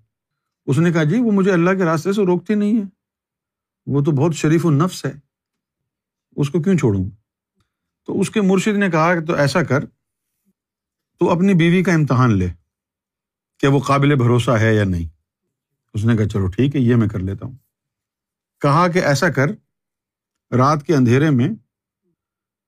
اس 0.66 0.78
نے 0.78 0.92
کہا 0.92 1.04
جی 1.04 1.20
وہ 1.20 1.32
مجھے 1.32 1.52
اللہ 1.52 1.70
کے 1.70 1.86
راستے 1.86 2.14
سے 2.14 2.26
روکتی 2.26 2.56
نہیں 2.56 2.78
ہے۔ 2.78 2.84
وہ 3.86 4.04
تو 4.04 4.12
بہت 4.12 4.36
شریف 4.36 4.66
النفس 4.66 5.06
ہے، 5.06 5.14
اس 6.36 6.50
کو 6.50 6.62
کیوں 6.62 6.78
چھوڑوں؟ 6.78 7.10
تو 8.06 8.20
اس 8.20 8.30
کے 8.30 8.42
مرشد 8.42 8.78
نے 8.78 8.90
کہا 8.90 9.20
کہ 9.20 9.26
تو 9.26 9.34
ایسا 9.34 9.64
کر، 9.64 9.86
تو 11.20 11.30
اپنی 11.30 11.54
بیوی 11.54 11.84
کا 11.84 11.94
امتحان 11.94 12.34
لے 12.38 12.48
کہ 13.60 13.68
وہ 13.68 13.80
قابل 13.80 14.16
بھروسہ 14.16 14.52
ہے 14.52 14.76
یا 14.76 14.84
نہیں۔ 14.84 15.15
اس 15.96 16.06
نے 16.06 16.18
کہا، 16.18 16.28
چلو 16.28 16.48
ٹھیک 16.48 16.76
ہے، 16.76 16.82
یہ 16.82 16.96
میں 16.96 17.08
کر 17.08 17.20
لیتا 17.20 17.46
ہوں۔ 17.46 17.56
کہا 18.62 18.88
کہ 18.88 19.00
ایسا 19.00 19.30
کر، 19.30 19.48
رات 20.56 20.84
کے 20.84 20.96
اندھیرے 20.96 21.30
میں 21.30 21.50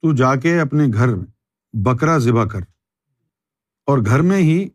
تو 0.02 0.16
جا 0.16 0.36
کے 0.36 0.60
اپنے 0.60 0.84
گھر 0.94 1.08
میں 1.08 1.26
بکرا 1.74 2.18
ذبح 2.18 2.46
کر۔ 2.46 2.60
اور 3.86 3.98
گھر 3.98 4.22
میں 4.22 4.38
ہی 4.38 4.70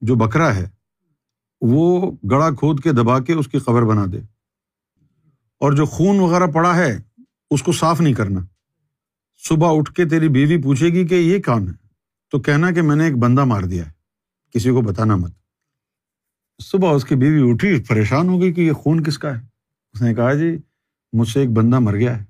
جو 0.00 0.14
بکرا 0.14 0.54
ہے، 0.54 0.68
وہ 1.60 2.12
گڑا 2.30 2.50
کھود 2.50 2.82
کے 2.82 2.92
دبا 2.92 3.20
کے 3.20 3.32
اس 3.32 3.48
کی 3.48 3.58
قبر 3.58 3.82
بنا 3.82 4.04
دے۔ 4.12 4.18
اور 5.58 5.72
جو 5.72 5.84
خون 5.84 6.20
وغیرہ 6.20 6.46
پڑا 6.46 6.76
ہے، 6.76 6.98
اس 7.50 7.62
کو 7.62 7.72
صاف 7.72 8.00
نہیں 8.00 8.14
کرنا۔ 8.14 8.40
صبح 9.48 9.78
اٹھ 9.78 9.92
کے 9.92 10.04
تیری 10.04 10.28
بیوی 10.28 10.62
پوچھے 10.62 10.86
گی 10.86 11.06
کہ 11.06 11.14
یہ 11.14 11.38
کون 11.42 11.68
ہے؟ 11.68 11.86
تو 12.30 12.40
کہنا 12.40 12.70
کہ 12.70 12.82
میں 12.82 12.96
نے 12.96 13.04
ایک 13.04 13.16
بندہ 13.16 13.44
مار 13.44 13.62
دیا 13.62 13.86
ہے، 13.86 13.92
کسی 14.54 14.70
کو 14.70 14.80
بتانا 14.80 15.16
مت۔ 15.16 15.41
صبح 16.62 16.94
اس 16.94 17.04
کی 17.04 17.14
بیوی 17.14 17.50
اٹھی، 17.50 17.82
پریشان 17.88 18.28
ہو 18.28 18.40
گئی 18.40 18.52
کہ 18.52 18.60
یہ 18.60 18.72
خون 18.72 19.02
کس 19.02 19.18
کا 19.18 19.38
ہے؟ 19.38 19.46
اس 19.92 20.02
نے 20.02 20.14
کہا 20.14 20.34
جی 20.34 20.58
مجھ 21.12 21.28
سے 21.28 21.40
ایک 21.40 21.50
بندہ 21.50 21.78
مر 21.78 21.94
گیا 21.94 22.18
ہے، 22.18 22.24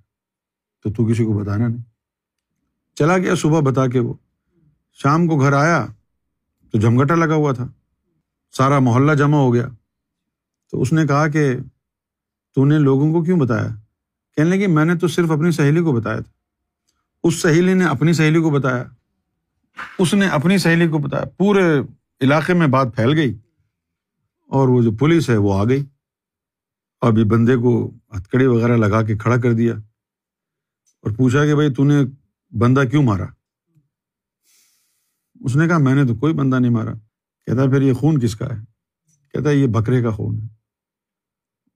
تو 0.82 0.92
تو 0.92 1.06
کسی 1.06 1.24
کو 1.24 1.32
بتانا 1.32 1.68
نہیں۔ 1.68 1.82
چلا 2.94 3.18
گیا 3.18 3.34
صبح 3.34 3.60
بتا 3.60 3.86
کے 3.86 3.98
وہ۔ 3.98 4.14
شام 4.92 5.26
کو 5.26 5.36
گھر 5.36 5.52
آیا، 5.52 5.86
تو 6.72 6.78
جھمگٹا 6.78 7.14
لگا 7.14 7.34
ہوا 7.34 7.52
تھا۔ 7.52 7.68
سارا 8.52 8.78
محلہ 8.78 9.12
جمع 9.12 9.36
ہو 9.36 9.54
گیا۔ 9.54 9.68
تو 10.70 10.82
اس 10.82 10.92
نے 10.92 11.06
کہا 11.06 11.28
کہ 11.28 11.56
تو 12.54 12.64
نے 12.64 12.78
لوگوں 12.78 13.12
کو 13.12 13.22
کیوں 13.22 13.40
بتایا؟ 13.40 13.68
کہنے 14.36 14.50
لگی، 14.50 14.66
میں 14.66 14.84
نے 14.84 14.94
تو 14.94 15.08
صرف 15.08 15.30
اپنی 15.30 15.50
سہیلی 15.50 15.80
کو 15.80 15.92
بتایا 15.92 16.20
تھا۔ 16.20 16.30
اس 17.24 17.34
سہیلی 17.34 17.74
نے 17.74 17.84
اپنی 17.84 18.12
سہیلی 18.12 18.40
کو 18.40 18.50
بتایا۔ 18.50 18.84
اس 19.98 20.14
نے 20.14 20.26
اپنی 20.26 20.58
سہیلی 20.58 20.88
کو 20.88 20.98
بتایا۔ 20.98 21.24
پورے 21.24 21.80
علاقے 22.20 22.54
میں 22.54 22.66
بات 22.66 22.96
پھیل 22.96 23.12
گئی۔ 23.12 23.38
اور 24.52 24.68
وہ 24.68 24.82
جو 24.82 24.92
پولیس 24.92 25.30
ہے 25.30 25.37
وہ 25.37 25.54
آ 25.54 25.64
گئی 25.64 25.85
اور 27.00 27.11
ابھی 27.11 27.25
بندے 27.25 27.56
کو 27.56 27.94
ہتھکڑی 28.16 28.47
وغیرہ 28.47 28.76
لگا 28.76 29.02
کے 29.02 29.18
کھڑا 29.18 29.37
کر 29.37 29.52
دیا 29.52 29.75
اور 31.02 31.11
پوچھا 31.11 31.47
کہ 31.47 31.54
بھائی 31.54 31.75
تو 31.75 31.85
نے 31.85 31.94
بندہ 32.59 32.80
کیوں 32.90 33.02
مارا؟ 33.02 33.25
اس 35.40 35.56
نے 35.56 35.68
کہا 35.68 35.78
میں 35.78 35.94
نے 35.94 36.04
تو 36.04 36.14
کوئی 36.14 36.35
بندہ 36.35 36.59
نہیں 36.59 36.71
مارا۔ 36.71 36.92
کہتا 37.47 37.64
پھر 37.64 37.82
یہ 37.82 37.92
خون 37.92 38.21
کس 38.21 38.37
کا 38.37 38.47
ہے؟ 38.47 38.64
کہتا 39.32 39.50
یہ 39.50 39.66
بکرے 39.66 40.02
کا 40.02 40.11
خون 40.11 40.38
ہے۔ 40.38 40.47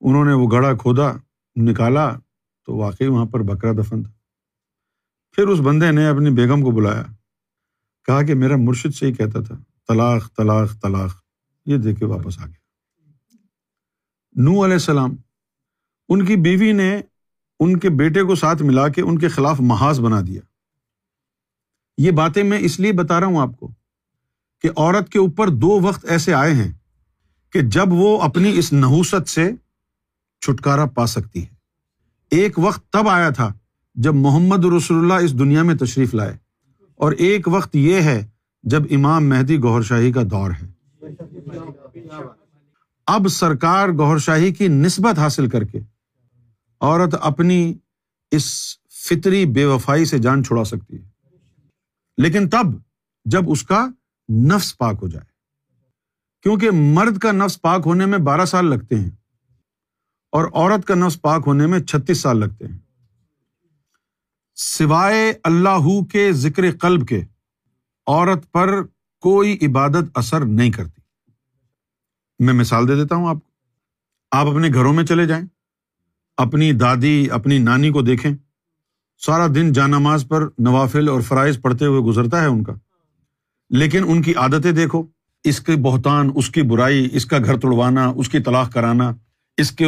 انہوں 0.00 0.24
نے 0.24 0.32
وہ 0.32 0.48
گڑھا 0.52 0.76
کھودا، 0.76 1.12
نکالا 1.56 2.18
تو 2.66 2.76
واقعی 2.76 3.06
وہاں 3.06 3.26
پر 3.26 3.40
بکرا 3.40 3.72
دفن 3.72 4.02
تھا۔ 4.02 4.12
پھر 5.32 5.48
اس 5.48 5.58
بندے 5.60 5.90
نے 5.90 6.08
اپنی 6.08 6.30
بیگم 6.30 6.62
کو 6.62 6.70
بلایا۔ 6.70 7.04
کہا 8.06 8.22
کہ 8.22 8.34
میرا 8.34 8.54
مرشد 8.56 8.94
سے 8.94 9.06
ہی 9.06 9.12
کہتا 9.12 9.42
تھا، 9.42 9.54
طلاق 9.88 10.36
طلاق 10.36 10.82
طلاق، 10.82 11.10
یہ 11.66 11.76
دیکھ 11.76 11.98
کے 11.98 12.04
واپس 12.04 12.38
آ 12.38 12.46
گیا۔ 12.46 12.65
نو 14.36 14.64
علیہ 14.64 14.74
السلام، 14.74 15.16
ان 16.08 16.24
کی 16.24 16.36
بیوی 16.36 16.72
نے 16.72 17.00
ان 17.60 17.78
کے 17.78 17.90
بیٹے 17.90 18.22
کو 18.22 18.34
ساتھ 18.34 18.62
ملا 18.62 18.88
کے 18.88 19.02
ان 19.02 19.18
کے 19.18 19.28
خلاف 19.28 19.60
محاذ 19.60 20.00
بنا 20.00 20.20
دیا۔ 20.26 20.40
یہ 21.98 22.10
باتیں 22.10 22.42
میں 22.42 22.58
اس 22.58 22.80
لیے 22.80 22.92
بتا 22.92 23.20
رہا 23.20 23.26
ہوں 23.26 23.40
آپ 23.40 23.56
کو 23.60 23.68
کہ 24.60 24.70
عورت 24.76 25.08
کے 25.08 25.18
اوپر 25.18 25.48
دو 25.48 25.80
وقت 25.80 26.04
ایسے 26.04 26.34
آئے 26.34 26.54
ہیں 26.54 26.72
کہ 27.50 27.60
جب 27.60 27.84
وہ 27.88 28.22
اپنی 28.22 28.58
اس 28.58 28.72
نحوست 28.72 29.28
سے 29.28 29.52
چھٹکارا 30.40 30.86
پا 30.86 31.06
سکتی 31.06 31.42
ہے۔ 31.42 31.54
ایک 32.30 32.58
وقت 32.58 32.92
تب 32.92 33.08
آیا 33.08 33.30
تھا 33.30 33.52
جب 33.94 34.14
محمد 34.14 34.64
رسول 34.64 34.98
اللہ 34.98 35.24
اس 35.24 35.38
دنیا 35.38 35.62
میں 35.62 35.74
تشریف 35.74 36.14
لائے۔ 36.14 36.36
اور 36.94 37.12
ایک 37.12 37.48
وقت 37.48 37.76
یہ 37.76 38.00
ہے 38.00 38.26
جب 38.62 38.82
امام 38.90 39.28
مہدی 39.28 39.58
گور 39.58 39.82
شاہی 39.82 40.12
کا 40.12 40.22
دور 40.22 40.50
ہے۔ 40.50 40.66
اب 43.06 43.28
سرکار 43.28 43.88
گور 43.88 44.18
شاہی 44.18 44.52
کی 44.52 44.68
نسبت 44.68 45.18
حاصل 45.18 45.48
کر 45.48 45.64
کے 45.64 45.78
عورت 46.80 47.14
اپنی 47.20 47.74
اس 48.30 48.78
فطری 48.90 49.46
بے 49.46 49.64
وفائی 49.64 50.04
سے 50.04 50.18
جان 50.18 50.44
چھڑا 50.44 50.64
سکتی 50.64 50.96
ہے۔ 50.96 51.08
لیکن 52.18 52.48
تب 52.48 52.66
جب 53.24 53.42
اس 53.46 53.62
کا 53.62 53.86
نفس 54.32 54.78
پاک 54.78 54.96
ہو 55.02 55.08
جائے، 55.08 55.26
کیونکہ 56.42 56.70
مرد 56.70 57.18
کا 57.18 57.32
نفس 57.32 57.62
پاک 57.62 57.82
ہونے 57.86 58.06
میں 58.06 58.18
بارہ 58.18 58.44
سال 58.44 58.66
لگتے 58.66 58.94
ہیں 58.94 59.10
اور 60.32 60.44
عورت 60.44 60.86
کا 60.86 60.94
نفس 60.94 61.22
پاک 61.22 61.42
ہونے 61.46 61.66
میں 61.66 61.80
چھتیس 61.80 62.20
سال 62.20 62.40
لگتے 62.40 62.66
ہیں۔ 62.66 62.78
سوائے 64.54 65.32
اللہ 65.44 66.04
کے 66.04 66.32
ذکر 66.32 66.76
قلب 66.76 67.08
کے، 67.08 67.20
عورت 68.06 68.52
پر 68.52 68.82
کوئی 69.20 69.58
عبادت 69.62 70.04
اثر 70.14 70.44
نہیں 70.44 70.70
کرتی۔ 70.70 71.00
میں 72.38 72.54
مثال 72.54 72.88
دے 72.88 72.94
دیتا 72.94 73.14
ہوں 73.14 73.28
آپ 73.28 73.34
کو۔ 73.34 73.50
آپ 74.30 74.46
اپنے 74.46 74.68
گھروں 74.74 74.92
میں 74.92 75.04
چلے 75.04 75.26
جائیں، 75.26 75.44
اپنی 76.36 76.72
دادی، 76.72 77.30
اپنی 77.30 77.58
نانی 77.58 77.90
کو 77.90 78.02
دیکھیں۔ 78.02 78.36
سارا 79.18 79.46
دن 79.46 79.72
جا 79.72 79.86
نماز 79.86 80.24
پر 80.28 80.48
نوافل 80.58 81.08
اور 81.08 81.20
فرائض 81.20 81.60
پڑھتے 81.60 81.84
ہوئے 81.84 82.00
گزرتا 82.00 82.40
ہے 82.40 82.46
ان 82.46 82.64
کا۔ 82.64 82.72
لیکن 83.70 84.04
ان 84.06 84.22
کی 84.22 84.34
عادتیں 84.34 84.72
دیکھو۔ 84.72 85.02
اس 85.44 85.60
کے 85.60 85.72
بہتان، 85.76 86.30
اس 86.34 86.50
کی 86.50 86.62
برائی، 86.62 87.08
اس 87.12 87.26
کا 87.26 87.38
گھر 87.38 87.58
توڑوانا، 87.58 88.06
اس 88.06 88.28
کی 88.28 88.38
طلاق 88.38 88.72
کرانا، 88.72 89.12
اس 89.56 89.72
کے 89.72 89.86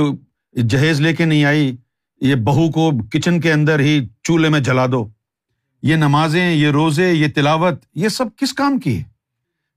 جہیز 0.55 1.01
لے 1.01 1.17
کے 1.17 1.25
نہیں 1.25 1.45
آئی، 1.45 1.77
یہ 2.21 2.35
بہو 2.35 2.71
کو 2.71 2.91
کچن 3.13 3.41
کے 3.41 3.53
اندر 3.53 3.79
ہی 3.79 4.07
چولہے 4.23 4.49
میں 4.49 4.61
جلا 4.61 4.87
دو۔ 4.87 5.09
یہ 5.83 5.97
نمازیں، 5.97 6.51
یہ 6.51 6.71
روزے، 6.71 7.13
یہ 7.13 7.27
تلاوت، 7.35 7.83
یہ 7.95 8.09
سب 8.09 8.25
کس 8.37 8.53
کام 8.53 8.79
کی 8.79 8.99
ہے؟ 8.99 9.03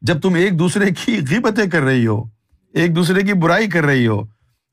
جب 0.01 0.21
تم 0.21 0.33
ایک 0.33 0.59
دوسرے 0.59 0.85
کی 0.89 1.17
غیبتیں 1.29 1.69
کر 1.69 1.81
رہی 1.81 2.07
ہو 2.07 2.23
ایک 2.73 2.95
دوسرے 2.95 3.21
کی 3.21 3.33
برائی 3.33 3.69
کر 3.69 3.83
رہی 3.83 4.07
ہو، 4.07 4.23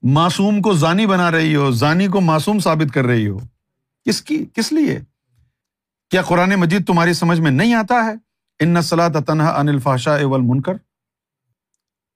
معصوم 0.03 0.63
کو 0.63 0.73
زانی 0.73 1.07
بنا 1.07 1.31
رہی 1.31 1.57
ہو، 1.57 1.71
زانی 1.71 2.07
کو 2.07 2.21
معصوم 2.21 2.59
ثابت 2.59 2.95
کر 2.95 3.05
رہی 3.07 3.29
ہو۔ 3.29 3.39
کس 4.05 4.23
کی، 4.23 4.45
کس 4.55 4.73
لیے؟ 4.73 5.01
کیا 6.11 6.23
قرآن 6.23 6.51
مجید 6.51 6.87
تمہاری 6.87 7.13
سمجھ 7.13 7.41
میں 7.41 7.51
نہیں 7.51 7.75
آتا 7.75 7.95
ہے؟ 8.05 8.13
ان 8.61 8.69
نسلات 8.69 9.17
تنہا 9.27 9.61
ان 9.61 9.69
الفاشا 9.69 10.15
اول 10.15 10.41
منکر 10.41 10.73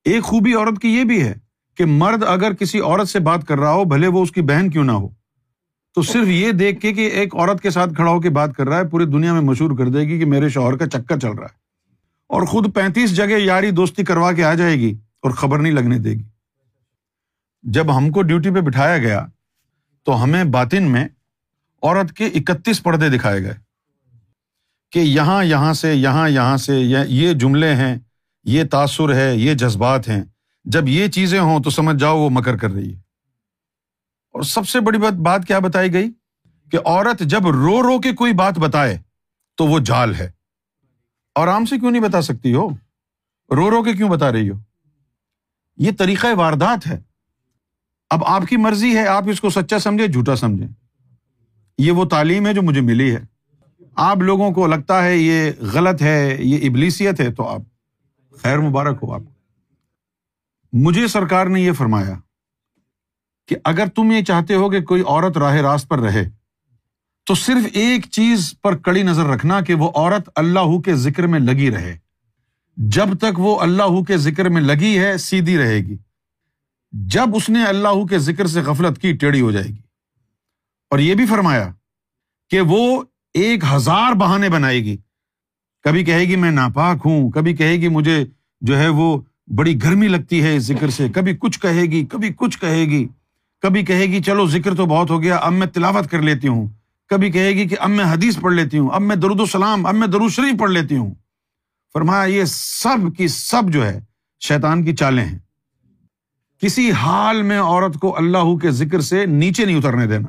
ایک 0.05 0.23
خوبی 0.23 0.55
عورت 0.55 0.83
کی 0.83 0.89
یہ 0.89 1.05
بھی 1.05 1.23
ہے 1.23 1.35
کہ 1.77 1.85
مرد 1.85 2.23
اگر 2.27 2.53
کسی 2.53 2.81
عورت 2.81 3.09
سے 3.09 3.19
بات 3.21 3.47
کر 3.49 3.59
رہا 3.59 3.73
ہو، 3.73 3.85
بھلے 3.85 4.07
وہ 4.07 4.23
اس 4.23 4.33
کی 4.33 4.43
بہن 4.43 4.71
کیوں 4.71 4.85
نہ 4.85 4.93
ہو۔ 4.93 5.09
تو 5.95 6.03
صرف 6.03 6.27
یہ 6.27 6.53
دیکھ 6.53 6.81
کے 6.81 6.93
کہ 6.93 7.01
ایک 7.01 7.37
عورت 7.37 7.61
کے 7.61 7.71
ساتھ 7.71 7.95
کھڑا 7.95 8.11
ہو 8.11 8.21
کے 8.21 8.31
بات 8.31 8.57
کر 8.57 8.69
رہا 8.69 8.79
ہے، 8.79 8.89
پوری 8.89 9.05
دنیا 9.05 9.33
میں 9.33 9.41
مشہور 9.41 9.79
کر 9.79 9.89
دے 9.89 10.01
گی 10.01 10.19
کہ 10.19 10.25
میرے 10.25 10.49
شوہر 10.49 10.77
کا 10.77 10.87
چکر 10.87 11.19
چل 11.19 11.31
رہا 11.31 11.47
ہے۔ 11.47 11.63
اور 12.27 12.43
خود 12.43 12.75
پینتیس 12.75 13.17
جگہ 13.17 13.39
یاری 13.39 13.71
دوستی 13.71 14.05
کروا 14.05 14.33
کے 14.33 14.45
آ 14.45 14.55
جائے 14.55 14.77
گی۔ 14.77 14.95
اور 15.23 15.31
خبر 15.31 15.59
نہیں 15.59 15.73
لگنے 15.73 15.99
دے 15.99 16.11
گی۔ 16.11 16.29
جب 17.63 17.97
ہم 17.97 18.11
کو 18.11 18.23
ڈیوٹی 18.23 18.51
پہ 18.51 18.61
بٹھایا 18.61 18.99
گیا 18.99 19.27
تو 20.05 20.25
ہمیں 20.25 20.45
باطن 20.45 20.83
میں 20.83 21.09
عورت 21.83 22.13
کے 22.13 22.27
اکتیس 22.27 22.83
پردے 22.83 23.09
دکھائے 23.09 23.43
گئے 23.43 23.55
کہ 24.93 24.99
یہاں 24.99 25.45
یہاں 25.45 25.73
سے، 25.73 25.95
یہاں 25.95 26.29
یہاں 26.29 26.57
سے، 26.57 26.81
یہ 27.09 27.33
جملے 27.33 27.75
ہیں، 27.75 27.97
یہ 28.45 28.65
تاثر 28.65 29.15
ہے، 29.15 29.37
یہ 29.37 29.55
جذبات 29.55 30.09
ہیں۔ 30.09 30.25
جب 30.65 30.89
یہ 30.89 31.09
چیزیں 31.09 31.41
ہوں 31.41 31.63
تو 31.63 31.71
سمجھ 31.71 31.97
جاؤ 31.97 32.19
وہ 32.19 32.31
مکر 32.31 32.57
کر 32.57 32.71
رہی 32.71 32.95
ہے۔ 32.95 32.99
اور 34.33 34.43
سب 34.43 34.69
سے 34.69 34.81
بڑی 34.81 34.99
بات 34.99 35.13
بات 35.13 35.45
کیا 35.47 35.59
بتائی 35.59 35.93
گئی؟ 35.93 36.11
کہ 36.71 36.79
عورت 36.85 37.21
جب 37.21 37.47
رو 37.47 37.83
رو 37.83 38.01
کے 38.01 38.13
کوئی 38.13 38.33
بات 38.33 38.59
بتائے 38.59 38.99
تو 39.57 39.67
وہ 39.67 39.79
جال 39.79 40.15
ہے۔ 40.15 40.31
اور 41.35 41.49
آرام 41.49 41.65
سے 41.65 41.79
کیوں 41.79 41.91
نہیں 41.91 42.03
بتا 42.03 42.23
سکتی 42.23 42.55
ہو؟ 42.55 42.69
رو 43.51 43.71
رو 43.71 43.83
کے 43.83 43.93
کیوں 43.93 44.09
بتا 44.09 44.33
رہی 44.33 44.51
ہو؟ 44.51 44.72
یہ 45.77 45.91
طریقہ 45.99 46.27
واردات 46.37 46.87
ہے۔ 46.87 47.03
اب 48.11 48.25
آپ 48.25 48.43
کی 48.43 48.57
مرضی 48.57 48.97
ہے، 48.97 49.07
آپ 49.07 49.25
اس 49.27 49.41
کو 49.41 49.51
سچا 49.51 49.79
سمجھے 49.79 50.07
جھوٹا 50.07 50.37
سمجھیں۔ 50.37 50.69
یہ 51.79 51.93
وہ 51.93 52.05
تعلیم 52.05 52.47
ہے 52.47 52.55
جو 52.55 52.63
مجھے 52.63 52.81
ملی 52.81 53.17
ہے۔ 53.17 53.21
آپ 53.95 54.17
لوگوں 54.17 54.51
کو 54.51 54.67
لگتا 54.67 55.05
ہے 55.05 55.17
یہ 55.17 55.51
غلط 55.61 56.03
ہے، 56.03 56.37
یہ 56.41 56.69
ابلیسیت 56.69 57.21
ہے، 57.21 57.33
تو 57.33 57.49
آپ 57.49 57.61
خیر 58.43 58.59
مبارک 58.59 58.99
ہو 59.03 59.13
آپ 59.13 59.21
مجھے 60.73 61.09
سرکار 61.09 61.47
نے 61.47 61.61
یہ 61.61 61.73
فرمایا 61.73 62.15
کہ 63.49 63.57
اگر 63.65 63.87
تم 63.87 64.13
یہ 64.13 64.25
چاہتے 64.25 64.55
ہو 64.55 64.71
کہ 64.71 64.81
کوئی 64.81 65.03
عورت 65.07 65.39
راہ 65.39 65.55
راست 65.55 65.89
پر 65.89 65.99
رہے، 65.99 66.29
تو 67.25 67.35
صرف 67.35 67.67
ایک 67.73 68.07
چیز 68.11 68.55
پر 68.63 68.77
کڑی 68.77 69.03
نظر 69.03 69.25
رکھنا 69.25 69.61
کہ 69.61 69.75
وہ 69.75 69.91
عورت 69.95 70.31
اللہ 70.37 70.79
کے 70.81 70.95
ذکر 70.95 71.27
میں 71.27 71.41
لگی 71.41 71.71
رہے۔ 71.71 71.99
جب 72.77 73.19
تک 73.19 73.39
وہ 73.39 73.61
اللہ 73.61 74.03
کے 74.03 74.17
ذکر 74.17 74.49
میں 74.49 74.63
لگی 74.63 74.99
ہے، 74.99 75.17
سیدھی 75.19 75.59
رہے 75.59 75.79
گی۔ 75.79 75.97
جب 76.93 77.37
اس 77.37 77.51
نے 77.51 77.65
اللہ 77.65 78.05
کے 78.11 78.19
ذکر 78.19 78.47
سے 78.47 78.61
غفلت 78.61 79.01
کی، 79.01 79.13
ٹیڑھی 79.13 79.41
ہو 79.41 79.51
جائے 79.51 79.69
گی۔ 79.69 79.77
اور 80.91 80.99
یہ 80.99 81.15
بھی 81.15 81.27
فرمایا 81.27 81.73
کہ 82.51 82.61
وہ 82.61 83.03
ایک 83.35 83.65
ہزار 83.73 84.13
بہانے 84.13 84.49
بنائے 84.49 84.85
گی۔ 84.85 84.97
کبھی 85.83 86.05
کہے 86.05 86.21
گی، 86.21 86.37
میں 86.37 86.51
ناپاک 86.51 86.97
ہوں۔ 87.07 87.31
کبھی 87.31 87.57
کہے 87.57 87.73
گی، 87.73 87.89
مجھے 87.89 88.25
جو 88.61 88.79
ہے 88.79 88.89
وہ 88.89 89.21
بڑی 89.57 89.83
گرمی 89.83 90.09
لگتی 90.09 90.43
ہے 90.43 90.57
اس 90.57 90.63
ذکر 90.63 90.91
سے۔ 90.91 91.09
کبھی 91.09 91.37
کچھ 91.37 91.61
کہے 91.61 91.83
گی، 91.83 92.07
کبھی 92.07 92.29
کچھ 92.37 92.59
کہے 92.59 92.81
گی۔ 92.81 93.09
کبھی 93.61 93.85
کہے 93.85 94.07
گی، 94.07 94.23
چلو، 94.23 94.47
ذکر 94.47 94.75
تو 94.75 94.87
بہت 94.87 95.11
ہو 95.11 95.23
گیا، 95.23 95.37
اب 95.37 95.53
میں 95.53 95.67
تلاوت 95.67 96.11
کر 96.11 96.23
لیتی 96.23 96.49
ہوں۔ 96.49 96.69
کبھی 97.09 97.31
کہے 97.31 97.49
گی 97.49 97.69
کہ 97.69 97.77
اب 97.81 97.91
میں 97.91 98.05
حدیث 98.05 98.39
پڑھ 98.41 98.55
لیتی 98.55 98.79
ہوں، 98.79 98.89
اب 98.89 99.03
میں 99.03 99.17
درود 99.17 99.41
السلام 99.41 99.87
اب 99.87 99.95
میں 99.95 100.09
درود 100.09 100.31
شریف 100.31 100.61
پڑھ 100.61 100.71
لیتی 100.71 100.97
ہوں۔ 100.97 101.15
فرمایا، 101.93 102.25
یہ 102.25 102.45
سب 102.45 103.17
کی 103.17 103.29
سب 103.29 103.63
جو 103.69 103.87
ہے، 103.87 104.01
شیطان 104.41 104.85
کی 104.85 104.97
چالیں 104.97 105.25
ہیں۔ 105.25 105.39
کسی 106.59 106.93
حال 106.93 107.43
میں 107.43 107.61
عورت 107.61 107.95
کو 107.95 108.17
اللہ 108.17 108.57
کے 108.57 108.71
ذکر 108.71 109.01
سے 109.01 109.27
نیچے 109.27 109.65
نہیں 109.65 109.77
اترنے 109.77 110.07
دینا۔ 110.07 110.29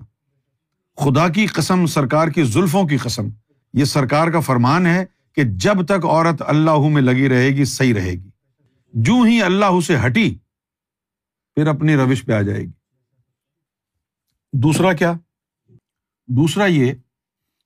خدا 0.97 1.29
کی 1.29 1.47
قسم، 1.47 1.85
سرکار 1.85 2.27
کی 2.27 2.43
زلفوں 2.43 2.87
کی 2.87 2.97
قسم۔ 2.97 3.27
یہ 3.73 3.85
سرکار 3.85 4.27
کا 4.27 4.39
فرمان 4.39 4.85
ہے 4.85 5.05
کہ 5.35 5.43
جب 5.43 5.85
تک 5.85 6.05
عورت 6.05 6.41
اللہ 6.47 6.79
میں 6.79 7.01
لگی 7.01 7.29
رہے 7.29 7.49
گی، 7.49 7.65
صحیح 7.65 7.93
رہے 7.93 8.11
گی۔ 8.11 8.29
جو 8.93 9.21
ہی 9.21 9.41
اللہ 9.41 9.79
سے 9.79 9.97
ہٹی، 10.05 10.35
پھر 11.55 11.67
اپنی 11.67 11.95
روش 11.95 12.25
پہ 12.25 12.31
آ 12.31 12.41
جائے 12.41 12.61
گی۔ 12.61 12.71
دوسرا 14.53 14.93
کیا؟ 14.93 15.13
دوسرا 16.27 16.65
یہ 16.65 16.93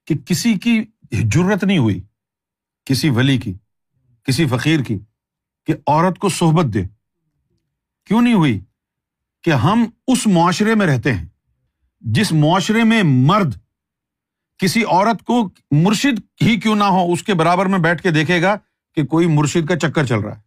کہ 0.05 0.15
کسی 0.15 0.53
کی 0.53 0.83
ضرورت 1.11 1.63
نہیں 1.63 1.77
ہوئی، 1.77 2.01
کسی 2.85 3.09
ولی 3.09 3.37
کی۔ 3.37 3.53
کسی 4.27 4.47
فقیر 4.47 4.79
کی 4.79 4.99
کہ 5.65 5.73
عورت 5.87 6.19
کو 6.19 6.29
صحبت 6.29 6.65
دے۔ 6.73 6.83
کیوں 8.05 8.21
نہیں 8.21 8.33
ہوئی 8.33 8.59
کہ 9.43 9.51
ہم 9.51 9.85
اس 10.07 10.27
معاشرے 10.27 10.75
میں 10.75 10.87
رہتے 10.87 11.13
ہیں 11.13 11.25
جس 11.99 12.31
معاشرے 12.31 12.83
میں 12.83 13.03
مرد 13.05 13.55
کسی 14.57 14.83
عورت 14.83 15.23
کو 15.23 15.49
مرشد 15.71 16.19
ہی 16.41 16.59
کیوں 16.59 16.75
نہ 16.75 16.83
ہو، 16.83 17.13
اس 17.13 17.23
کے 17.23 17.33
برابر 17.33 17.65
میں 17.65 17.79
بیٹھ 17.79 18.01
کے 18.01 18.11
دیکھے 18.11 18.41
گا 18.41 18.55
کہ 18.95 19.05
کوئی 19.05 19.27
مرشد 19.27 19.67
کا 19.67 19.79
چکر 19.79 20.05
چل 20.05 20.19
رہا 20.19 20.35
ہے۔ 20.35 20.41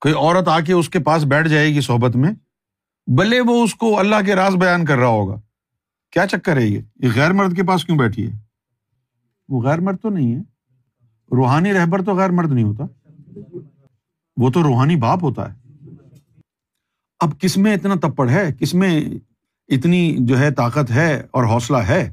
کوئی 0.00 0.14
عورت 0.14 0.48
آ 0.48 0.60
کے 0.60 0.72
اس 0.72 0.88
کے 0.88 0.98
پاس 0.98 1.24
بیٹھ 1.24 1.48
جائے 1.48 1.74
گی 1.74 1.80
صحبت 1.80 2.16
میں، 2.16 2.32
بھلے 3.06 3.40
وہ 3.40 3.64
اس 3.64 3.74
کو 3.74 3.98
اللہ 3.98 4.16
کے 4.26 4.34
راز 4.34 4.54
بیان 4.54 4.84
کر 4.84 4.96
رہا 4.96 5.06
ہوگا۔ 5.06 5.40
کیا 6.10 6.26
چکر 6.26 6.56
ہے 6.56 6.66
یہ؟ 6.66 6.80
یہ 6.96 7.08
غیر 7.14 7.32
مرد 7.32 7.56
کے 7.56 7.62
پاس 7.62 7.84
کیوں 7.84 7.98
بیٹھی 7.98 8.32
ہے؟ 8.32 8.38
وہ 9.48 9.62
غیر 9.62 9.80
مرد 9.80 9.96
تو 10.02 10.08
نہیں 10.08 10.34
ہے۔ 10.34 10.57
روحانی 11.32 11.72
رہبر 11.72 12.02
تو 12.02 12.14
غیر 12.14 12.30
مرد 12.30 12.52
نہیں 12.52 12.64
ہوتا۔ 12.64 12.84
وہ 14.36 14.50
تو 14.50 14.62
روحانی 14.62 14.96
باپ 14.96 15.24
ہوتا 15.24 15.54
ہے۔ 15.54 15.58
اب 17.20 17.40
کس 17.40 17.56
میں 17.56 17.74
اتنا 17.74 17.94
تپڑ 17.94 18.30
ہے، 18.30 18.52
کس 18.60 18.74
میں 18.74 19.04
اتنی 19.68 20.16
جو 20.20 20.38
ہے 20.38 20.50
طاقت 20.50 20.90
ہے 20.90 21.22
اور 21.30 21.44
حوصلہ 21.44 21.76
ہے 21.76 22.12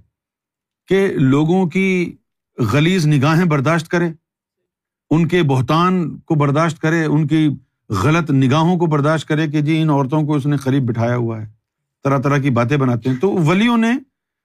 کہ 0.88 1.08
لوگوں 1.08 1.68
کی 1.68 2.16
غلیز 2.60 3.08
نگاہیں 3.08 3.46
برداشت 3.46 3.88
کرے، 3.88 4.10
ان 5.10 5.28
کے 5.28 5.44
بہتان 5.44 6.18
کو 6.18 6.36
برداشت 6.36 6.82
کرے، 6.82 7.06
ان 7.06 7.28
کی 7.28 7.50
غلط 7.90 8.32
نگاہوں 8.32 8.78
کو 8.78 8.86
برداشت 8.86 9.28
کرے 9.28 9.48
کہ 9.48 9.62
جی 9.62 9.82
ان 9.82 9.90
عورتوں 9.90 10.24
کو 10.24 10.36
اس 10.36 10.46
نے 10.46 10.58
قریب 10.58 10.84
بٹھایا 10.84 11.16
ہوا 11.16 11.42
ہے۔ 11.42 11.52
طرح 12.04 12.18
طرح 12.18 12.38
کی 12.38 12.50
باتیں 12.50 12.78
بناتے 12.78 13.10
ہیں۔ 13.10 13.18
تو 13.18 13.32
ولیوں 13.32 13.78
نے 13.78 13.92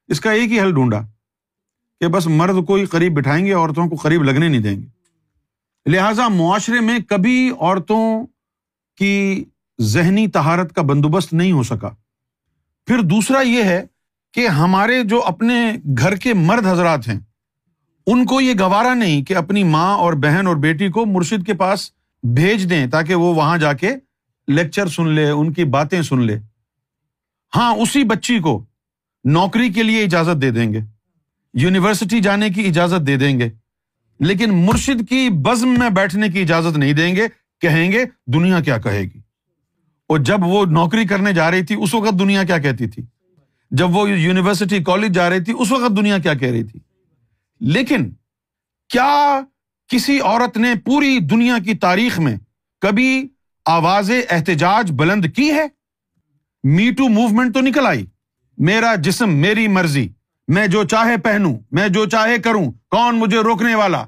اس 0.09 0.21
کا 0.21 0.31
ایک 0.31 0.53
ہی 0.53 0.61
حل 0.61 0.75
ڈھونڈا۔ 0.75 1.01
کہ 2.01 2.09
بس 2.09 2.27
مرد 2.27 2.67
کو 2.67 2.75
ہی 2.75 2.85
قریب 2.85 3.15
بٹھائیں 3.15 3.47
گے، 3.47 3.53
عورتوں 3.53 3.89
کو 3.89 3.97
قریب 3.97 4.23
لگنے 4.23 4.49
نہیں 4.49 4.61
دیں 4.61 4.83
گے۔ 4.83 4.87
لہذا 5.87 6.29
معاشرے 6.29 6.81
میں 6.81 6.99
کبھی 6.99 7.51
عورتوں 7.61 8.27
کی 8.97 9.45
ذہنی 9.81 10.27
تہارت 10.27 10.75
کا 10.75 10.83
بندوبست 10.83 11.33
نہیں 11.33 11.53
ہو 11.53 11.63
سکا۔ 11.63 11.91
پھر 12.87 13.01
دوسرا 13.01 13.41
یہ 13.41 13.65
ہے 13.65 13.87
کہ 14.35 14.49
ہمارے 14.49 15.03
جو 15.05 15.23
اپنے 15.23 15.73
گھر 15.99 16.17
کے 16.17 16.35
مرد 16.35 16.67
حضرات 16.67 17.09
ہیں، 17.09 17.21
ان 18.07 18.27
کو 18.27 18.41
یہ 18.41 18.55
گوارا 18.61 18.95
نہیں 18.95 19.25
کہ 19.25 19.37
اپنی 19.37 19.65
ماں 19.65 19.97
اور 19.97 20.13
بہن 20.13 20.47
اور 20.47 20.57
بیٹی 20.57 20.89
کو 20.89 21.07
مرشد 21.07 21.47
کے 21.47 21.55
پاس 21.55 21.91
بھیج 22.23 22.71
دیں 22.71 22.87
تاکہ 22.87 23.15
وہ 23.15 23.35
وہاں 23.35 23.59
جا 23.59 23.73
کے 23.73 23.91
لیکچر 24.49 24.87
سن 24.87 25.09
لے، 25.09 25.31
ان 25.31 25.53
کی 25.53 25.65
باتیں 25.65 26.03
سن 26.03 26.23
لے۔ 26.23 26.39
ہاں 27.57 27.75
اسی 27.75 28.05
بچی 28.05 28.39
کو 28.39 28.65
نوکری 29.25 29.73
کے 29.73 29.83
لیے 29.83 30.03
اجازت 30.03 30.43
دے 30.43 30.51
دیں 30.51 30.73
گے۔ 30.73 30.81
یونیورسٹی 31.55 32.21
جانے 32.21 32.51
کی 32.51 32.67
اجازت 32.67 33.07
دے 33.07 33.17
دیں 33.17 33.41
گے۔ 33.41 33.51
لیکن 34.21 34.51
مرشد 34.51 35.09
کی 35.09 35.29
بزم 35.31 35.69
میں 35.69 35.91
بیٹھنے 35.91 36.29
کی 36.29 36.41
اجازت 36.41 36.79
نہیں 36.79 36.93
دیں 36.93 37.17
گے، 37.17 37.29
کہیں 37.61 37.93
گے، 37.93 38.05
دنیا 38.27 38.61
کیا 38.61 38.79
کہے 38.79 39.03
گی۔ 39.03 39.19
اور 40.07 40.19
جب 40.19 40.39
وہ 40.45 40.65
نوکری 40.65 41.05
کرنے 41.05 41.33
جا 41.33 41.51
رہی 41.51 41.65
تھی، 41.65 41.77
اس 41.83 41.95
وقت 41.95 42.19
دنیا 42.19 42.45
کیا 42.45 42.59
کہتی 42.59 42.87
تھی؟ 42.87 43.07
جب 43.71 43.97
وہ 43.97 44.11
یونیورسٹی 44.11 44.83
کالج 44.83 45.15
جا 45.15 45.31
رہی 45.31 45.45
تھی، 45.45 45.53
اس 45.59 45.73
وقت 45.73 45.97
دنیا 45.97 46.19
کیا 46.19 46.35
کہہ 46.35 46.49
رہی 46.49 46.65
تھی؟ 46.65 46.81
لیکن 47.61 48.11
کیا 48.89 49.41
کسی 49.89 50.21
عورت 50.21 50.57
نے 50.57 50.75
پوری 50.85 51.19
دنیا 51.19 51.59
کی 51.65 51.75
تاریخ 51.75 52.21
میں 52.21 52.37
کبھی 52.81 53.29
آواز 53.65 54.11
احتجاج 54.31 54.93
بلند 54.93 55.25
کی 55.37 55.51
ہے؟ 55.51 55.67
میٹو 56.65 57.09
موومنٹ 57.09 57.55
تو 57.55 57.61
نکل 57.61 57.87
آئی۔ 57.87 58.07
میرا 58.59 58.95
جسم 58.95 59.35
میری 59.35 59.69
مرضی۔ 59.69 60.09
میں 60.55 60.67
جو 60.67 60.85
چاہے 60.85 61.17
پہنوں، 61.17 61.59
میں 61.71 61.89
جو 61.89 62.07
چاہے 62.07 62.39
کروں، 62.39 62.73
کون 62.91 63.19
مجھے 63.19 63.39
روکنے 63.39 63.75
والا؟ 63.75 64.05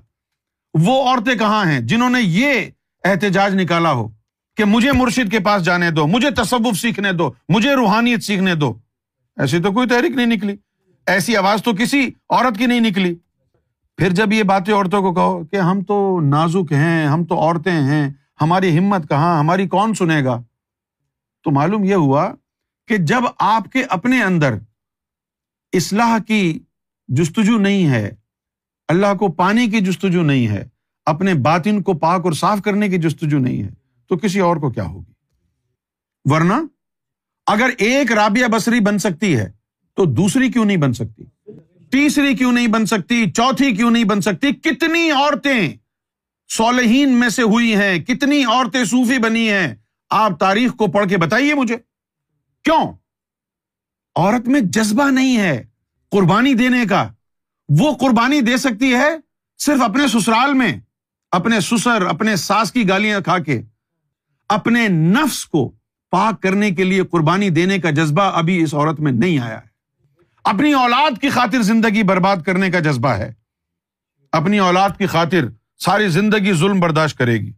وہ 0.74 1.08
عورتیں 1.08 1.34
کہاں 1.34 1.66
ہیں 1.66 1.80
جنہوں 1.80 2.10
نے 2.10 2.20
یہ 2.22 2.70
احتجاج 3.04 3.54
نکالا 3.54 3.92
ہو 3.92 4.08
کہ 4.56 4.64
مجھے 4.64 4.92
مرشد 4.92 5.30
کے 5.30 5.38
پاس 5.38 5.64
جانے 5.64 5.90
دو، 5.90 6.06
مجھے 6.06 6.30
تصوف 6.30 6.78
سیکھنے 6.78 7.12
دو، 7.12 7.32
مجھے 7.48 7.74
روحانیت 7.74 8.22
سیکھنے 8.22 8.54
دو۔ 8.54 8.74
ایسی 9.36 9.62
تو 9.62 9.72
کوئی 9.72 9.88
تحریک 9.88 10.10
نہیں 10.10 10.26
نکلی۔ 10.26 10.56
ایسی 11.06 11.36
آواز 11.36 11.62
تو 11.62 11.72
کسی 11.78 12.10
عورت 12.30 12.58
کی 12.58 12.66
نہیں 12.66 12.80
نکلی۔ 12.80 13.14
پھر 13.96 14.10
جب 14.10 14.32
یہ 14.32 14.42
باتیں 14.42 14.74
عورتوں 14.74 15.02
کو 15.02 15.12
کہو 15.12 15.44
کہ 15.44 15.56
ہم 15.56 15.84
تو 15.84 16.20
نازک 16.20 16.72
ہیں، 16.72 17.06
ہم 17.06 17.24
تو 17.24 17.38
عورتیں 17.38 17.72
ہیں، 17.72 18.10
ہماری 18.40 18.78
ہمت 18.78 19.08
کہاں، 19.08 19.38
ہماری 19.38 19.68
کون 19.68 19.94
سنے 19.94 20.24
گا؟ 20.24 20.42
تو 21.44 21.50
معلوم 21.50 21.84
یہ 21.84 21.94
ہوا 21.94 22.30
کہ 22.88 22.96
جب 22.96 23.20
آپ 23.38 23.72
کے 23.72 23.84
اپنے 23.84 24.22
اندر 24.22 24.54
اصلاح 25.72 26.18
کی 26.18 26.58
جستجو 27.08 27.58
نہیں 27.58 27.88
ہے، 27.88 28.10
اللہ 28.88 29.14
کو 29.14 29.28
پانے 29.28 29.66
کی 29.66 29.80
جستجو 29.80 30.22
نہیں 30.22 30.48
ہے، 30.48 30.68
اپنے 31.06 31.34
باطن 31.34 31.82
کو 31.82 31.94
پاک 31.94 32.20
اور 32.24 32.32
صاف 32.32 32.62
کرنے 32.62 32.88
کی 32.88 32.98
جستجو 32.98 33.38
نہیں 33.38 33.62
ہے۔ 33.62 33.82
تو 34.08 34.16
کسی 34.16 34.40
اور 34.40 34.56
کو 34.56 34.70
کیا 34.70 34.84
ہوگی؟ 34.84 35.12
ورنہ 36.24 36.52
اگر 37.46 37.70
ایک 37.78 38.12
رابعہ 38.12 38.48
بسری 38.48 38.80
بن 38.80 38.98
سکتی 38.98 39.36
ہے 39.36 39.50
تو 39.96 40.04
دوسری 40.04 40.52
کیوں 40.52 40.64
نہیں 40.64 40.76
بن 40.76 40.92
سکتی؟ 40.92 41.24
تیسری 41.90 42.34
کیوں 42.34 42.52
نہیں 42.52 42.66
بن 42.66 42.86
سکتی؟ 42.86 43.30
چوتھی 43.30 43.76
کیوں 43.76 43.90
نہیں 43.90 44.04
بن 44.04 44.20
سکتی؟ 44.20 44.52
کتنی 44.52 45.10
عورتیں 45.10 45.76
صالحین 46.48 47.08
میں 47.08 47.28
سے 47.28 47.42
ہوئی 47.42 47.76
ہیں، 47.76 47.98
کتنی 47.98 48.44
عورتیں 48.44 48.84
صوفی 48.84 49.18
بنی 49.18 49.50
ہیں؟ 49.50 49.74
آپ 50.10 50.40
تاریخ 50.40 50.74
کو 50.76 50.86
پڑھ 50.86 51.08
کے 51.08 51.18
بتائیے 51.18 51.54
مجھے۔ 51.54 51.76
کیوں؟ 52.64 52.92
عورت 54.16 54.48
میں 54.48 54.60
جذبہ 54.60 55.10
نہیں 55.10 55.38
ہے 55.38 55.64
قربانی 56.10 56.54
دینے 56.54 56.84
کا، 56.88 57.08
وہ 57.68 57.94
قربانی 57.94 58.40
دے 58.40 58.56
سکتی 58.56 58.94
ہے 58.94 59.08
صرف 59.58 59.82
اپنے 59.82 60.08
سسرال 60.08 60.54
میں، 60.54 60.80
اپنے 61.30 61.60
سسر، 61.60 62.06
اپنے 62.06 62.36
ساس 62.36 62.72
کی 62.72 62.88
گالیاں 62.88 63.20
کھا 63.20 63.38
کے۔ 63.38 63.62
اپنے 64.48 64.88
نفس 64.88 65.44
کو 65.44 65.72
پاک 66.10 66.42
کرنے 66.42 66.70
کے 66.70 66.84
لیے 66.84 67.02
قربانی 67.02 67.50
دینے 67.50 67.78
کا 67.78 67.90
جذبہ 67.90 68.22
ابھی 68.22 68.62
اس 68.62 68.74
عورت 68.74 69.00
میں 69.00 69.12
نہیں 69.12 69.38
آیا 69.38 69.56
ہے۔ 69.56 69.72
اپنی 70.44 70.72
اولاد 70.72 71.20
کی 71.20 71.30
خاطر 71.30 71.62
زندگی 71.62 72.02
برباد 72.02 72.36
کرنے 72.36 72.70
کا 72.70 72.80
جذبہ 72.80 73.08
ہے۔ 73.08 73.32
اپنی 74.32 74.58
اولاد 74.58 74.90
کی 74.98 75.06
خاطر 75.06 75.44
ساری 75.78 76.08
زندگی 76.08 76.52
ظلم 76.52 76.80
برداشت 76.80 77.18
کرے 77.18 77.34
گی۔ 77.34 77.52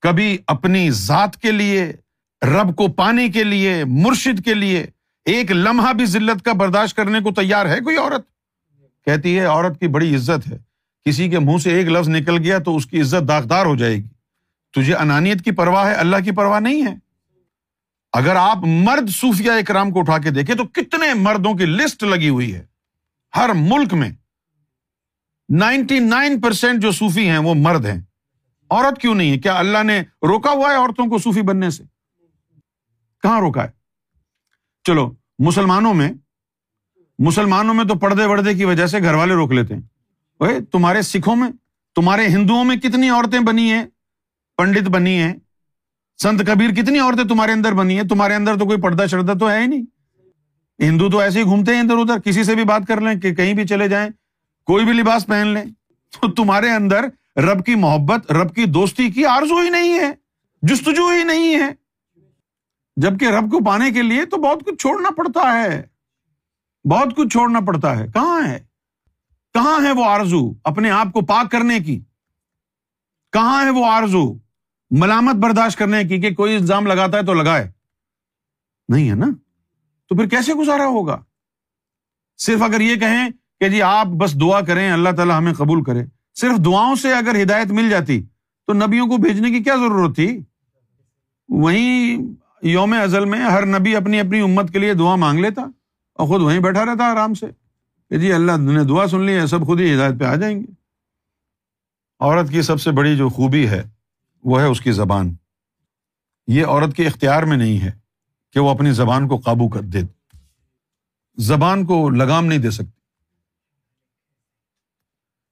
کبھی 0.00 0.38
اپنی 0.46 0.90
ذات 0.90 1.36
کے 1.36 1.50
لیے، 1.50 1.92
رب 2.42 2.76
کو 2.76 2.88
پانے 2.88 3.28
کے 3.28 3.44
لیے، 3.44 3.84
مرشد 3.84 4.44
کے 4.44 4.54
لیے 4.54 4.86
ایک 5.24 5.52
لمحہ 5.52 5.92
بھی 5.92 6.06
ذلت 6.06 6.44
کا 6.44 6.52
برداشت 6.52 6.96
کرنے 6.96 7.20
کو 7.20 7.32
تیار 7.32 7.66
ہے 7.66 7.80
کوئی 7.80 7.96
عورت؟ 7.96 8.26
کہتی 9.04 9.38
ہے 9.38 9.44
عورت 9.44 9.80
کی 9.80 9.88
بڑی 9.88 10.16
عزت 10.16 10.52
ہے۔ 10.52 10.58
کسی 11.04 11.30
کے 11.30 11.38
منہ 11.38 11.58
سے 11.58 11.70
ایک 11.70 11.86
لفظ 11.86 12.08
نکل 12.08 12.38
گیا 12.38 12.58
تو 12.58 12.76
اس 12.76 12.86
کی 12.86 13.00
عزت 13.00 13.28
داغدار 13.28 13.66
ہو 13.66 13.76
جائے 13.76 13.96
گی۔ 13.96 14.08
تجھے 14.72 14.94
انانیت 14.94 15.44
کی 15.44 15.50
پرواہ 15.50 15.86
ہے، 15.86 15.94
اللہ 15.94 16.16
کی 16.24 16.30
پرواہ 16.30 16.60
نہیں 16.60 16.86
ہے۔ 16.86 16.94
اگر 18.12 18.36
آپ 18.36 18.58
مرد 18.58 19.10
صوفیہ 19.10 19.50
اکرام 19.50 19.90
کو 19.90 20.00
اٹھا 20.00 20.18
کے 20.18 20.30
دیکھیں 20.30 20.56
تو 20.56 20.64
کتنے 20.64 21.14
مردوں 21.14 21.54
کی 21.54 21.66
لسٹ 21.66 22.02
لگی 22.02 22.28
ہوئی 22.28 22.54
ہے۔ 22.54 22.66
ہر 23.36 23.50
ملک 23.54 23.94
میں 23.94 24.10
نائنٹی 25.48 25.98
نائن 25.98 26.40
پرسینٹ 26.40 26.82
جو 26.82 26.92
صوفی 26.92 27.28
ہیں 27.28 27.38
وہ 27.38 27.54
مرد 27.54 27.86
ہیں۔ 27.86 28.00
عورت 28.70 29.00
کیوں 29.00 29.14
نہیں 29.14 29.30
ہے؟ 29.30 29.38
کیا 29.38 29.58
اللہ 29.58 29.82
نے 29.82 30.00
روکا 30.00 30.50
ہوا 30.50 30.70
ہے 30.70 30.76
عورتوں 30.76 31.06
کو 31.06 31.18
صوفی 31.18 31.42
بننے 31.42 31.70
سے؟ 31.70 31.82
کہاں 33.22 33.40
روکا 33.40 33.64
ہے؟ 33.64 33.81
چلو، 34.84 35.12
مسلمانوں 35.38 35.94
میں 35.94 36.12
مسلمانوں 37.18 37.74
میں 37.74 37.84
تو 37.84 37.94
پردے 37.94 38.24
وردے 38.24 38.54
کی 38.54 38.64
وجہ 38.64 38.86
سے 38.86 38.98
گھر 38.98 39.14
والے 39.14 39.34
روک 39.34 39.52
لیتے 39.52 39.74
ہیں۔ 39.74 39.80
تمہارے 40.72 41.02
سکھوں 41.02 41.36
میں، 41.36 41.48
تمہارے 41.94 42.26
ہندوؤں 42.26 42.64
میں 42.64 42.76
کتنی 42.76 43.10
عورتیں 43.10 43.40
بنی 43.40 43.72
ہیں؟ 43.72 43.84
پنڈت 44.56 44.88
بنی 44.88 45.18
ہیں۔ 45.18 45.32
سنت 46.22 46.46
کبیر 46.46 46.70
کتنی 46.70 46.98
عورتیں 46.98 47.24
تمہارے 47.24 47.52
اندر 47.52 47.72
بنی 47.72 47.96
ہیں؟ 47.96 48.08
تمہارے 48.08 48.34
اندر 48.34 48.58
تو 48.58 48.64
کوئی 48.64 48.80
پردہ 48.80 49.06
شردہ 49.10 49.32
تو 49.40 49.50
ہے 49.50 49.60
ہی 49.60 49.66
نہیں۔ 49.66 49.82
ہندو 50.82 51.10
تو 51.10 51.18
ایسے 51.18 51.38
ہی 51.38 51.44
گھومتے 51.44 51.74
ہیں 51.74 51.82
ادھر 51.82 51.96
ادھر، 51.96 52.18
کسی 52.18 52.44
سے 52.44 52.54
بھی 52.54 52.64
بات 52.64 52.82
کر 52.88 53.00
لیں 53.00 53.20
کہ 53.20 53.34
کہیں 53.34 53.54
بھی 53.54 53.66
چلے 53.66 53.88
جائیں، 53.88 54.10
کوئی 54.64 54.84
بھی 54.84 54.92
لباس 54.92 55.26
پہن 55.26 55.46
لیں۔ 55.46 55.64
تو 56.10 56.30
تمہارے 56.30 56.70
اندر 56.70 57.04
رب 57.36 57.64
کی 57.64 57.74
محبت، 57.74 58.32
رب 58.32 58.54
کی 58.54 58.64
دوستی 58.64 59.10
کی 59.10 59.24
آرزو 59.24 59.58
ہی 59.58 59.68
نہیں 59.68 59.94
ہے، 60.00 60.12
جستجو 60.62 61.08
ہی 61.08 61.24
نہیں 61.24 61.54
ہے۔ 61.54 61.81
جبکہ 62.96 63.24
رب 63.24 63.50
کو 63.50 63.64
پانے 63.64 63.90
کے 63.90 64.02
لیے 64.02 64.24
تو 64.24 64.36
بہت 64.36 64.64
کچھ 64.66 64.74
چھوڑنا 64.74 65.10
پڑتا 65.10 65.62
ہے۔ 65.62 65.86
بہت 66.90 67.16
کچھ 67.16 67.28
چھوڑنا 67.28 67.60
پڑتا 67.60 67.98
ہے۔ 67.98 68.06
کہاں 68.06 68.48
ہے؟ 68.48 68.64
کہاں 69.54 69.86
ہے 69.86 69.92
وہ 69.92 70.04
آرزو 70.04 70.52
اپنے 70.64 70.90
آپ 70.90 71.06
کو 71.12 71.20
پاک 71.20 71.50
کرنے 71.50 71.80
کی؟ 71.80 72.00
کہاں 73.32 73.64
ہے 73.64 73.70
وہ 73.70 73.86
آرزو 73.86 74.34
ملامت 74.90 75.34
برداشت 75.34 75.78
کرنے 75.78 76.04
کی 76.04 76.20
کہ 76.20 76.34
کوئی 76.34 76.56
الزام 76.56 76.86
لگاتا 76.86 77.18
ہے 77.18 77.22
تو 77.22 77.34
لگائے؟ 77.34 77.70
نہیں 78.88 79.10
ہے 79.10 79.14
نا؟ 79.14 79.26
تو 80.08 80.16
پھر 80.16 80.28
کیسے 80.28 80.54
گزارا 80.54 80.86
ہوگا؟ 80.86 81.22
صرف 82.38 82.62
اگر 82.62 82.80
یہ 82.80 82.96
کہیں 82.96 83.28
کہ 83.60 83.68
جی 83.68 83.82
آپ 83.82 84.06
بس 84.06 84.40
دعا 84.40 84.60
کریں، 84.60 84.90
اللہ 84.90 85.08
تعالیٰ 85.16 85.38
ہمیں 85.38 85.54
قبول 85.54 85.84
کرے۔ 85.84 86.04
صرف 86.34 86.64
دعاؤں 86.64 86.94
سے 86.94 87.12
اگر 87.12 87.42
ہدایت 87.42 87.66
مل 87.66 87.90
جاتی 87.90 88.22
تو 88.66 88.72
نبیوں 88.72 89.06
کو 89.06 89.16
بھیجنے 89.16 89.50
کی 89.50 89.62
کیا 89.62 89.76
ضرورت 89.76 90.14
تھی؟ 90.14 90.44
وہیں 91.48 92.18
یوم 92.62 92.94
ازل 93.02 93.24
میں 93.24 93.40
ہر 93.40 93.66
نبی 93.66 93.96
اپنی 93.96 94.20
اپنی 94.20 94.40
امت 94.40 94.72
کے 94.72 94.78
لیے 94.78 94.94
دعا 94.94 95.16
مانگ 95.16 95.38
لیتا 95.38 95.62
اور 96.14 96.26
خود 96.26 96.42
وہیں 96.42 96.60
بیٹھا 96.60 96.84
رہتا 96.84 97.04
آرام 97.04 97.34
سے 97.34 97.46
کہ 98.10 98.18
جی 98.18 98.32
اللہ 98.32 98.56
نے 98.56 98.84
دعا 98.84 99.06
سن 99.06 99.20
لی 99.20 99.34
ہے 99.34 99.46
سب 99.46 99.66
خود 99.66 99.80
ہی 99.80 99.94
ہدایت 99.94 100.14
پہ 100.20 100.24
آ 100.24 100.34
جائیں 100.34 100.60
گے۔ 100.60 100.66
عورت 102.20 102.50
کی 102.50 102.62
سب 102.62 102.80
سے 102.80 102.90
بڑی 102.90 103.16
جو 103.16 103.28
خوبی 103.28 103.68
ہے، 103.68 103.82
وہ 104.44 104.60
ہے 104.60 104.66
اس 104.66 104.80
کی 104.80 104.92
زبان۔ 104.92 105.34
یہ 106.46 106.66
عورت 106.66 106.96
کے 106.96 107.06
اختیار 107.06 107.42
میں 107.42 107.56
نہیں 107.56 107.80
ہے 107.80 107.90
کہ 108.52 108.60
وہ 108.60 108.70
اپنی 108.70 108.92
زبان 108.92 109.28
کو 109.28 109.36
قابو 109.36 109.68
کر 109.68 109.80
دے۔ 109.80 109.98
زبان 111.38 111.86
کو 111.86 112.10
لگام 112.10 112.46
نہیں 112.46 112.58
دے 112.58 112.70
سکتی۔ 112.70 113.00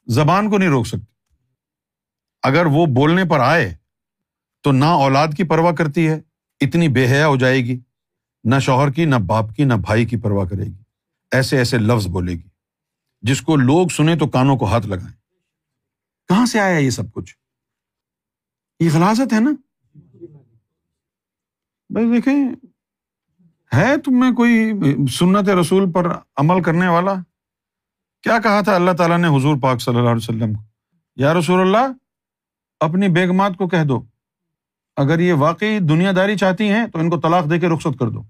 زبان 0.06 0.50
کو 0.50 0.58
نہیں 0.58 0.68
روک 0.68 0.86
سکتی۔ 0.86 1.34
اگر 2.42 2.66
وہ 2.66 2.86
بولنے 2.86 3.24
پر 3.24 3.40
آئے 3.40 3.74
تو 4.60 4.72
نہ 4.72 4.84
اولاد 4.84 5.28
کی 5.36 5.44
پرواہ 5.44 5.72
کرتی 5.72 6.08
ہے 6.08 6.20
اتنی 6.60 6.88
بے 6.88 7.06
حیا 7.06 7.26
ہو 7.26 7.36
جائے 7.36 7.64
گی، 7.64 7.80
نہ 8.44 8.58
شوہر 8.58 8.90
کی، 8.90 9.04
نہ 9.04 9.16
باپ 9.26 9.54
کی، 9.56 9.64
نہ 9.64 9.74
بھائی 9.74 10.06
کی 10.06 10.16
پرواہ 10.16 10.46
کرے 10.46 10.64
گی۔ 10.64 10.82
ایسے 11.30 11.58
ایسے 11.58 11.78
لفظ 11.78 12.06
بولے 12.06 12.32
گی۔ 12.32 12.48
جس 13.22 13.42
کو 13.42 13.56
لوگ 13.56 13.88
سنیں 13.88 14.16
تو 14.16 14.26
کانوں 14.26 14.56
کو 14.56 14.64
ہاتھ 14.64 14.86
لگائیں۔ 14.86 15.16
کہاں 16.28 16.46
سے 16.46 16.60
آیا 16.60 16.78
یہ 16.78 16.90
سب 16.90 17.12
کچھ؟ 17.12 17.36
یہ 18.80 18.88
غلازت 18.94 19.32
ہے 19.32 19.40
نا؟ 19.40 19.50
بھائی 21.90 22.12
دیکھیں، 22.12 22.48
ہے 23.74 23.96
تم 23.96 24.20
میں 24.20 24.30
کوئی 24.30 24.72
سنت 25.06 25.48
رسول 25.48 25.92
پر 25.92 26.06
عمل 26.36 26.62
کرنے 26.62 26.88
والا؟ 26.88 27.14
کیا 28.22 28.38
کہا 28.38 28.60
تھا 28.60 28.74
اللہ 28.74 28.90
تعالیٰ 28.90 29.18
نے 29.18 29.28
حضور 29.28 29.56
پاک 29.62 29.80
صلی 29.80 29.96
اللہ 29.96 30.08
علیہ 30.08 30.30
وسلم 30.30 30.54
کو؟ 30.54 30.62
یا 31.16 31.34
رسول 31.34 31.60
اللہ، 31.60 31.92
اپنی 32.80 33.08
بیگمات 33.08 33.52
کو 33.58 33.68
کہہ 33.68 33.84
دو۔ 33.84 34.09
اگر 34.96 35.18
یہ 35.18 35.32
واقعی 35.32 35.78
دنیا 35.78 36.12
داری 36.16 36.36
چاہتی 36.36 36.68
ہیں، 36.68 36.86
تو 36.86 36.98
ان 36.98 37.10
کو 37.10 37.20
طلاق 37.20 37.50
دے 37.50 37.58
کے 37.58 37.68
رخصت 37.68 37.98
کر 37.98 38.08
دو۔ 38.08 38.22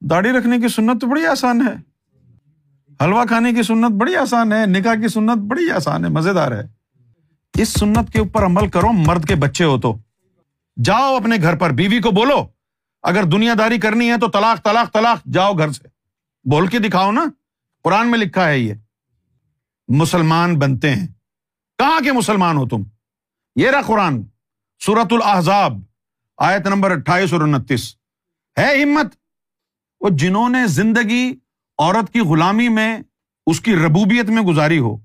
داڑھی 0.00 0.30
رکھنے 0.30 0.60
کی 0.60 0.68
سنت 0.68 1.00
تو 1.00 1.06
بڑی 1.06 1.26
آسان 1.26 1.68
ہے۔ 1.68 1.92
حلوا 3.04 3.24
کھانے 3.24 3.52
کی 3.52 3.62
سنت 3.62 3.90
بڑی 3.90 4.16
آسان 4.16 4.52
ہے، 4.52 4.66
نکاح 4.66 4.94
کی 4.94 5.08
سنت 5.08 5.38
بڑی 5.38 5.70
آسان 5.70 6.04
ہے، 6.04 6.10
مزیدار 6.10 6.52
ہے۔ 6.52 6.62
اس 7.62 7.68
سنت 7.68 8.12
کے 8.12 8.18
اوپر 8.18 8.44
عمل 8.44 8.68
کرو، 8.68 8.92
مرد 8.92 9.24
کے 9.24 9.34
بچے 9.34 9.64
ہو 9.64 9.80
تو۔ 9.80 9.98
جاؤ 10.84 11.16
اپنے 11.16 11.36
گھر 11.42 11.56
پر، 11.56 11.70
بیوی 11.70 12.00
کو 12.00 12.10
بولو، 12.10 12.46
اگر 13.02 13.22
دنیا 13.24 13.54
داری 13.58 13.78
کرنی 13.78 14.10
ہے 14.10 14.18
تو 14.18 14.28
طلاق 14.28 14.64
طلاق 14.64 14.92
طلاق، 14.92 15.24
جاؤ 15.24 15.52
گھر 15.52 15.72
سے۔ 15.72 15.88
بول 16.50 16.66
کے 16.66 16.78
دکھاؤ 16.78 17.12
نا، 17.12 17.24
قرآن 17.84 18.10
میں 18.10 18.18
لکھا 18.18 18.48
ہے 18.48 18.58
یہ۔ 18.58 18.74
مسلمان 19.88 20.58
بنتے 20.58 20.94
ہیں۔ 20.94 21.06
کہاں 21.78 22.00
کے 22.00 22.12
مسلمان 22.12 22.56
ہو 22.56 22.68
تم؟ 22.68 22.82
یہ 23.56 23.70
رہا 23.70 23.82
قرآن۔ 23.82 24.22
سورت 24.86 25.12
الحضاب 25.12 25.72
آیت 26.38 26.66
نمبر 26.66 26.90
اٹھائیس 26.90 27.32
اور 27.32 27.40
انتیس۔ 27.40 27.96
ہے 28.58 28.82
ہمت؟ 28.82 29.06
وہ 30.00 30.08
جنہوں 30.08 30.48
نے 30.48 30.66
زندگی 30.66 31.34
عورت 31.78 32.12
کی 32.12 32.20
غلامی 32.20 32.68
میں 32.68 32.98
اس 33.46 33.60
کی 33.60 33.76
ربوبیت 33.76 34.30
میں 34.30 34.42
گزاری 34.42 34.78
ہو، 34.78 34.96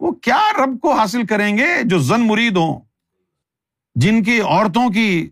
وہ 0.00 0.12
کیا 0.12 0.64
رب 0.64 0.80
کو 0.82 0.92
حاصل 0.92 1.26
کریں 1.26 1.58
گے 1.58 1.66
جو 1.84 1.98
زن 1.98 2.26
مرید 2.26 2.56
ہوں؟ 2.56 2.80
جن 3.94 4.22
کی 4.22 4.40
عورتوں 4.40 4.90
کی 4.90 5.30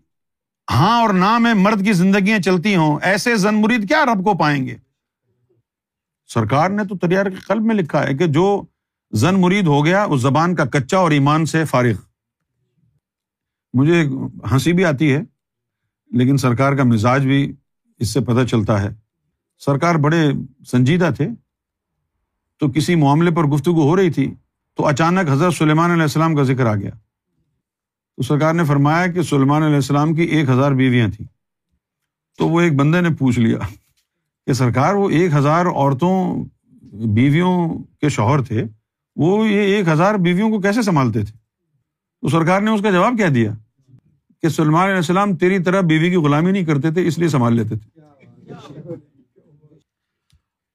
ہاں 0.71 1.01
اور 1.01 1.09
نہ 1.09 1.37
میں 1.37 1.53
مرد 1.53 1.85
کی 1.85 1.93
زندگیاں 1.93 2.39
چلتی 2.39 2.75
ہوں، 2.75 2.99
ایسے 3.01 3.35
زن 3.35 3.61
مرید 3.61 3.87
کیا 3.87 4.05
رب 4.05 4.23
کو 4.23 4.37
پائیں 4.37 4.67
گے؟ 4.67 4.75
سرکار 6.27 6.69
نے 6.69 6.83
تو 6.83 6.97
تریار 6.97 7.25
کے 7.25 7.35
قلب 7.35 7.63
میں 7.63 7.75
لکھا 7.75 8.07
ہے 8.07 8.13
کہ 8.13 8.27
جو 8.27 8.65
زن 9.11 9.41
مرید 9.41 9.67
ہو 9.67 9.85
گیا، 9.85 10.03
اس 10.03 10.21
زبان 10.21 10.55
کا 10.55 10.65
کچا 10.65 10.97
اور 10.97 11.11
ایمان 11.11 11.45
سے 11.45 11.65
فارغ۔ 11.65 12.12
مجھے 13.73 14.09
ہنسی 14.51 14.73
بھی 14.73 14.85
آتی 14.85 15.13
ہے، 15.13 15.21
لیکن 16.11 16.37
سرکار 16.37 16.73
کا 16.73 16.83
مزاج 16.83 17.25
بھی 17.25 17.53
اس 17.99 18.09
سے 18.09 18.19
پتہ 18.19 18.45
چلتا 18.45 18.81
ہے۔ 18.81 18.89
سرکار 19.59 19.95
بڑے 19.95 20.31
سنجیدہ 20.71 21.09
تھے۔ 21.17 21.27
تو 22.59 22.71
کسی 22.71 22.95
معاملے 22.95 23.31
پر 23.31 23.43
گفتگو 23.43 23.81
ہو 23.81 23.95
رہی 23.95 24.11
تھی، 24.11 24.33
تو 24.77 24.87
اچانک 24.87 25.29
حضرت 25.29 25.53
سلیمان 25.53 25.91
علیہ 25.91 26.01
السلام 26.01 26.35
کا 26.35 26.43
ذکر 26.43 26.65
آ 26.65 26.75
گیا۔ 26.75 26.91
تو 28.15 28.21
سرکار 28.21 28.53
نے 28.53 28.63
فرمایا 28.63 29.07
کہ 29.07 29.21
سلیمان 29.21 29.63
علیہ 29.63 29.75
السلام 29.75 30.15
کی 30.15 30.21
ایک 30.21 30.49
ہزار 30.49 30.71
بیویاں 30.71 31.07
تھیں۔ 31.07 31.27
تو 32.37 32.49
وہ 32.49 32.61
ایک 32.61 32.75
بندے 32.75 33.01
نے 33.01 33.09
پوچھ 33.09 33.39
لیا 33.39 33.57
کہ 34.45 34.53
سرکار، 34.53 34.93
وہ 34.93 35.09
ایک 35.09 35.33
ہزار 35.33 35.65
عورتوں، 35.65 36.45
بیویوں 37.07 37.69
کے 38.01 38.09
شوہر 38.09 38.41
تھے، 38.41 38.63
وہ 39.15 39.47
یہ 39.47 39.59
ایک 39.59 39.87
ہزار 39.87 40.15
بیویوں 40.15 40.49
کو 40.49 40.61
کیسے 40.61 40.81
سنبھالتے 40.81 41.19
تھے؟ 41.19 41.37
تو 42.21 42.29
سرکار 42.29 42.61
نے 42.61 42.71
اس 42.71 42.81
کا 42.81 42.91
جواب 42.91 43.13
کیا 43.17 43.27
دیا۔ 43.35 43.51
کہ 44.43 44.49
سلمان 44.49 44.83
علیہ 44.83 44.95
السلام 44.95 45.35
تیری 45.35 45.63
طرح 45.63 45.81
بیوی 45.81 46.09
کی 46.09 46.15
غلامی 46.15 46.51
نہیں 46.51 46.65
کرتے 46.65 46.91
تھے، 46.91 47.07
اس 47.07 47.19
لیے 47.19 47.27
سنبھال 47.27 47.55
لیتے 47.55 47.75
تھے۔ 47.75 48.01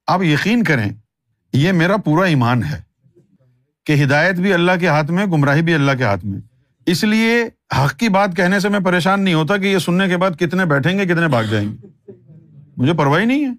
آپ 0.06 0.22
یقین 0.22 0.64
کریں، 0.64 0.92
یہ 1.52 1.72
میرا 1.72 1.96
پورا 1.96 2.26
ایمان 2.26 2.64
ہے 2.64 2.82
کہ 3.84 4.02
ہدایت 4.02 4.34
بھی 4.34 4.52
اللہ 4.52 4.72
کے 4.80 4.88
ہاتھ 4.88 5.10
میں، 5.10 5.26
گمراہی 5.26 5.62
بھی 5.62 5.74
اللہ 5.74 5.92
کے 5.98 6.04
ہاتھ 6.04 6.24
میں۔ 6.24 6.40
اس 6.86 7.04
لیے 7.04 7.44
حق 7.84 7.96
کی 7.96 8.08
بات 8.08 8.36
کہنے 8.36 8.60
سے 8.60 8.68
میں 8.68 8.80
پریشان 8.80 9.20
نہیں 9.20 9.34
ہوتا 9.34 9.56
کہ 9.56 9.66
یہ 9.66 9.78
سننے 9.78 10.08
کے 10.08 10.16
بعد 10.16 10.30
کتنے 10.38 10.64
بیٹھیں 10.64 10.98
گے، 10.98 11.04
کتنے 11.04 11.28
بھاگ 11.28 11.44
جائیں 11.44 11.68
گے۔ 11.72 12.10
مجھے 12.76 12.92
پرواہ 12.92 13.24
نہیں 13.24 13.44
ہے۔ 13.44 13.52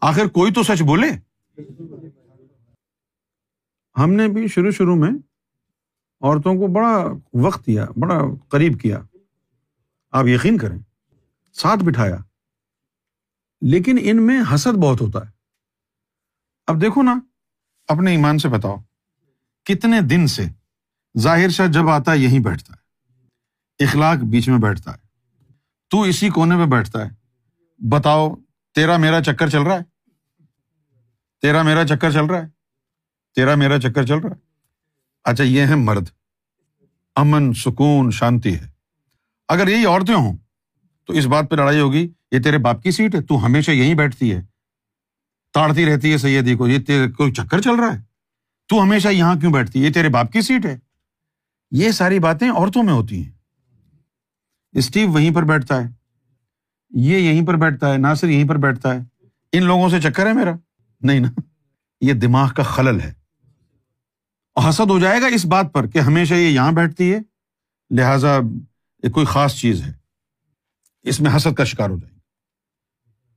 آخر 0.00 0.26
کوئی 0.26 0.52
تو 0.52 0.62
سچ 0.62 0.82
بولے۔ 0.82 1.08
ہم 3.98 4.12
نے 4.12 4.28
بھی 4.28 4.48
شروع 4.48 4.70
شروع 4.70 4.96
میں 4.96 5.10
عورتوں 6.20 6.54
کو 6.54 6.66
بڑا 6.72 7.04
وقت 7.34 7.66
دیا، 7.66 7.86
بڑا 8.00 8.18
قریب 8.48 8.80
کیا۔ 8.80 9.00
آپ 10.10 10.26
یقین 10.26 10.58
کریں، 10.58 10.78
ساتھ 11.52 11.84
بٹھایا۔ 11.84 12.16
لیکن 13.60 13.98
ان 14.00 14.26
میں 14.26 14.40
حسد 14.54 14.76
بہت 14.76 15.00
ہوتا 15.00 15.26
ہے۔ 15.26 15.30
اب 16.66 16.80
دیکھو 16.80 17.02
نا، 17.02 17.20
اپنے 17.88 18.10
ایمان 18.10 18.38
سے 18.38 18.48
بتاؤ، 18.48 18.76
کتنے 19.64 20.00
دن 20.00 20.26
سے 20.26 20.44
ظاہر 21.18 21.48
شاہ 21.48 21.66
جب 21.66 21.88
آتا 21.88 22.12
ہے، 22.12 22.18
یہیں 22.18 22.38
بیٹھتا 22.38 22.74
ہے۔ 22.74 22.80
اخلاق 23.84 24.16
بیچ 24.16 24.48
میں 24.48 24.58
بیٹھتا 24.58 24.92
ہے۔ 24.92 24.98
تو 25.90 26.02
اسی 26.02 26.28
کونے 26.28 26.56
میں 26.56 26.66
بیٹھتا 26.66 27.06
ہے۔ 27.06 27.10
بتاؤ، 27.88 28.34
تیرا 28.74 28.96
میرا 28.96 29.22
چکر 29.22 29.48
چل 29.48 29.62
رہا 29.62 29.76
ہے؟ 29.76 29.82
تیرا 31.42 31.62
میرا 31.62 31.86
چکر 31.86 32.10
چل 32.10 32.24
رہا 32.24 32.38
ہے؟ 32.38 32.48
تیرا 33.34 33.54
میرا 33.54 33.78
چکر 33.78 34.06
چل 34.06 34.18
رہا 34.18 34.30
ہے؟ 34.30 34.49
اچھا 35.24 35.44
یہ 35.44 35.66
ہے 35.66 35.74
مرد۔ 35.74 36.08
امن، 37.16 37.52
سکون، 37.52 38.10
شانتی 38.10 38.54
ہے۔ 38.54 38.70
اگر 39.48 39.68
یہی 39.68 39.84
عورتیں 39.84 40.14
ہوں، 40.14 40.36
تو 41.04 41.12
اس 41.12 41.26
بات 41.26 41.50
پہ 41.50 41.54
لڑائی 41.54 41.80
ہوگی، 41.80 42.08
یہ 42.32 42.38
تیرے 42.38 42.58
باپ 42.58 42.82
کی 42.82 42.90
سیٹ 42.90 43.14
ہے، 43.14 43.22
تو 43.22 43.46
ہمیشہ 43.46 43.70
یہیں 43.70 43.94
بیٹھتی 43.94 44.32
ہے۔ 44.32 44.42
تاڑتی 45.52 45.86
رہتی 45.86 46.12
ہے 46.12 46.18
سیدی 46.18 46.54
کو 46.54 46.68
یہ 46.68 46.78
کوئی 47.16 47.32
چکر 47.32 47.60
چل 47.60 47.74
رہا 47.74 47.94
ہے۔ 47.94 48.02
تو 48.68 48.82
ہمیشہ 48.82 49.08
یہاں 49.08 49.36
کیوں 49.36 49.52
بیٹھتی 49.52 49.82
ہے؟ 49.82 49.88
یہ 49.88 49.92
تیرے 49.92 50.08
باپ 50.08 50.32
کی 50.32 50.40
سیٹ 50.40 50.66
ہے۔ 50.66 50.78
یہ 51.70 51.90
ساری 51.90 52.18
باتیں 52.18 52.50
عورتوں 52.50 52.82
میں 52.82 52.92
ہوتی 52.92 53.24
ہیں۔ 53.24 53.30
اسٹیو 54.72 55.10
وہیں 55.10 55.34
پر 55.34 55.42
بیٹھتا 55.42 55.82
ہے، 55.82 55.88
یہ 56.90 57.18
یہیں 57.18 57.46
پر 57.46 57.56
بیٹھتا 57.56 57.92
ہے، 57.92 57.98
ناصر 57.98 58.28
یہیں 58.28 58.48
پر 58.48 58.56
بیٹھتا 58.56 58.94
ہے۔ 58.94 59.26
ان 59.52 59.62
لوگوں 59.62 59.88
سے 59.88 60.00
چکر 60.00 60.26
ہے 60.26 60.32
میرا؟ 60.32 60.52
نہیں 61.00 61.20
نا۔ 61.20 61.40
یہ 62.00 62.12
دماغ 62.12 62.52
کا 62.52 62.62
خلل 62.62 63.00
ہے۔ 63.00 63.19
حسد 64.68 64.90
ہو 64.90 64.98
جائے 64.98 65.20
گا 65.20 65.26
اس 65.26 65.46
بات 65.46 65.72
پر 65.72 65.86
کہ 65.86 65.98
ہمیشہ 65.98 66.34
یہ 66.34 66.48
یہاں 66.48 66.72
بیٹھتی 66.72 67.14
ہے، 67.14 67.18
لہٰذا 67.90 68.38
یہ 69.02 69.10
کوئی 69.10 69.26
خاص 69.26 69.54
چیز 69.54 69.82
ہے۔ 69.82 69.92
اس 71.02 71.20
میں 71.20 71.36
حسد 71.36 71.54
کا 71.54 71.64
شکار 71.64 71.90
ہو 71.90 71.98
جائے 71.98 72.14
گا 72.14 72.18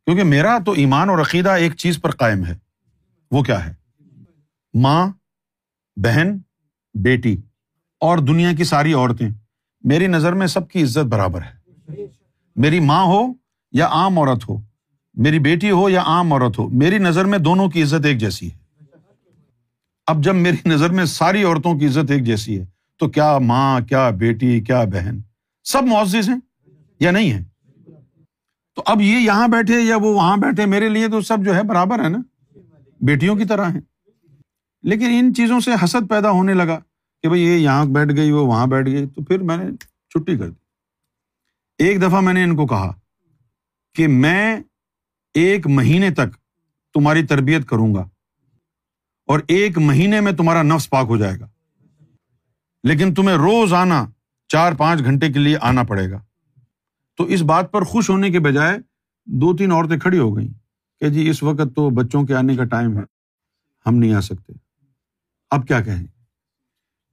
کیونکہ 0.05 0.23
میرا 0.23 0.57
تو 0.65 0.71
ایمان 0.71 1.09
اور 1.09 1.19
عقیدہ 1.19 1.49
ایک 1.49 1.75
چیز 1.75 2.01
پر 2.01 2.11
قائم 2.11 2.45
ہے۔ 2.45 2.57
وہ 3.31 3.43
کیا 3.43 3.65
ہے؟ 3.65 3.73
ماں، 4.73 5.07
بہن، 5.95 6.37
بیٹی 6.93 7.37
اور 7.99 8.17
دنیا 8.17 8.53
کی 8.53 8.63
ساری 8.63 8.93
عورتیں۔ 8.93 9.29
میری 9.81 10.07
نظر 10.07 10.33
میں 10.33 10.47
سب 10.47 10.69
کی 10.69 10.83
عزت 10.83 11.05
برابر 11.05 11.41
ہے۔ 11.41 11.63
میری 12.55 12.79
ماں 12.79 13.05
ہو 13.05 13.33
یا 13.71 13.87
عام 13.87 14.19
عورت 14.19 14.49
ہو، 14.49 14.57
میری 15.13 15.39
بیٹی 15.39 15.71
ہو 15.71 15.89
یا 15.89 16.01
عام 16.01 16.33
عورت 16.33 16.59
ہو، 16.59 16.69
میری 16.69 16.97
نظر 16.97 17.25
میں 17.25 17.39
دونوں 17.39 17.69
کی 17.69 17.83
عزت 17.83 18.05
ایک 18.05 18.17
جیسی 18.17 18.51
ہے۔ 18.51 18.62
اب 20.07 20.23
جب 20.23 20.35
میری 20.35 20.69
نظر 20.69 20.89
میں 20.89 21.05
ساری 21.05 21.43
عورتوں 21.43 21.79
کی 21.79 21.87
عزت 21.87 22.11
ایک 22.11 22.23
جیسی 22.23 22.59
ہے، 22.59 22.65
تو 22.97 23.09
کیا 23.09 23.37
ماں، 23.37 23.81
کیا 23.81 24.09
بیٹی، 24.09 24.61
کیا 24.61 24.83
بہن؟ 24.83 25.19
سب 25.63 25.83
معزز 25.83 26.29
ہیں 26.29 26.39
یا 26.99 27.11
نہیں 27.11 27.31
ہے 27.31 27.43
تو 28.75 28.83
اب 28.85 29.01
یہ 29.01 29.17
یہاں 29.17 29.47
بیٹھے 29.47 29.81
یا 29.81 29.97
وہ 29.97 30.15
وہاں 30.15 30.37
بیٹھے، 30.37 30.65
میرے 30.65 30.89
لیے 30.89 31.07
تو 31.07 31.21
سب 31.21 31.37
جو 31.45 31.55
ہے 31.55 31.63
برابر 31.63 32.03
ہے 32.03 32.09
نا؟ 32.09 32.17
بیٹیوں 33.01 33.35
کی 33.35 33.45
طرح 33.45 33.69
ہیں۔ 33.69 33.81
لیکن 34.83 35.05
ان 35.09 35.33
چیزوں 35.33 35.59
سے 35.59 35.71
حسد 35.83 36.09
پیدا 36.09 36.31
ہونے 36.31 36.53
لگا 36.53 36.79
کہ 37.21 37.27
بھائی 37.27 37.41
یہ 37.41 37.57
یہاں 37.57 37.85
بیٹھ 37.85 38.15
گئی، 38.15 38.31
وہ 38.31 38.47
وہاں 38.47 38.67
بیٹھ 38.67 38.89
گئی، 38.89 39.07
تو 39.07 39.23
پھر 39.23 39.37
میں 39.37 39.57
نے 39.57 39.63
چھٹی 40.09 40.37
کر 40.37 40.49
دی۔ 40.49 40.63
ایک 41.77 42.01
دفعہ 42.01 42.21
میں 42.21 42.33
نے 42.33 42.43
ان 42.43 42.55
کو 42.55 42.67
کہا 42.67 42.93
کہ 43.95 44.07
میں 44.07 44.57
ایک 45.33 45.67
مہینے 45.67 46.09
تک 46.09 46.35
تمہاری 46.93 47.25
تربیت 47.25 47.67
کروں 47.67 47.95
گا۔ 47.95 48.09
اور 49.25 49.39
ایک 49.47 49.77
مہینے 49.77 50.21
میں 50.21 50.31
تمہارا 50.31 50.63
نفس 50.63 50.89
پاک 50.89 51.05
ہو 51.09 51.17
جائے 51.17 51.39
گا۔ 51.39 51.47
لیکن 52.83 53.13
تمہیں 53.13 53.35
روز 53.35 53.73
آنا، 53.73 54.05
چار 54.47 54.73
پانچ 54.73 55.03
گھنٹے 55.03 55.31
کے 55.31 55.39
لیے 55.39 55.57
آنا 55.61 55.83
پڑے 55.83 56.11
گا۔ 56.11 56.19
تو 57.17 57.23
اس 57.23 57.41
بات 57.41 57.71
پر 57.71 57.81
خوش 57.81 58.09
ہونے 58.09 58.29
کے 58.29 58.39
بجائے 58.39 58.77
دو 59.25 59.55
تین 59.55 59.71
عورتیں 59.71 59.99
کھڑی 59.99 60.19
ہو 60.19 60.37
گئیں 60.37 60.53
کہ 60.99 61.09
جی 61.09 61.29
اس 61.29 61.43
وقت 61.43 61.75
تو 61.75 61.89
بچوں 61.89 62.23
کے 62.23 62.35
آنے 62.35 62.55
کا 62.55 62.63
ٹائم 62.63 62.97
ہے، 62.97 63.03
ہم 63.85 63.95
نہیں 63.95 64.13
آ 64.13 64.21
سکتے۔ 64.21 64.53
اب 65.49 65.67
کیا 65.67 65.81
کہیں؟ 65.81 66.07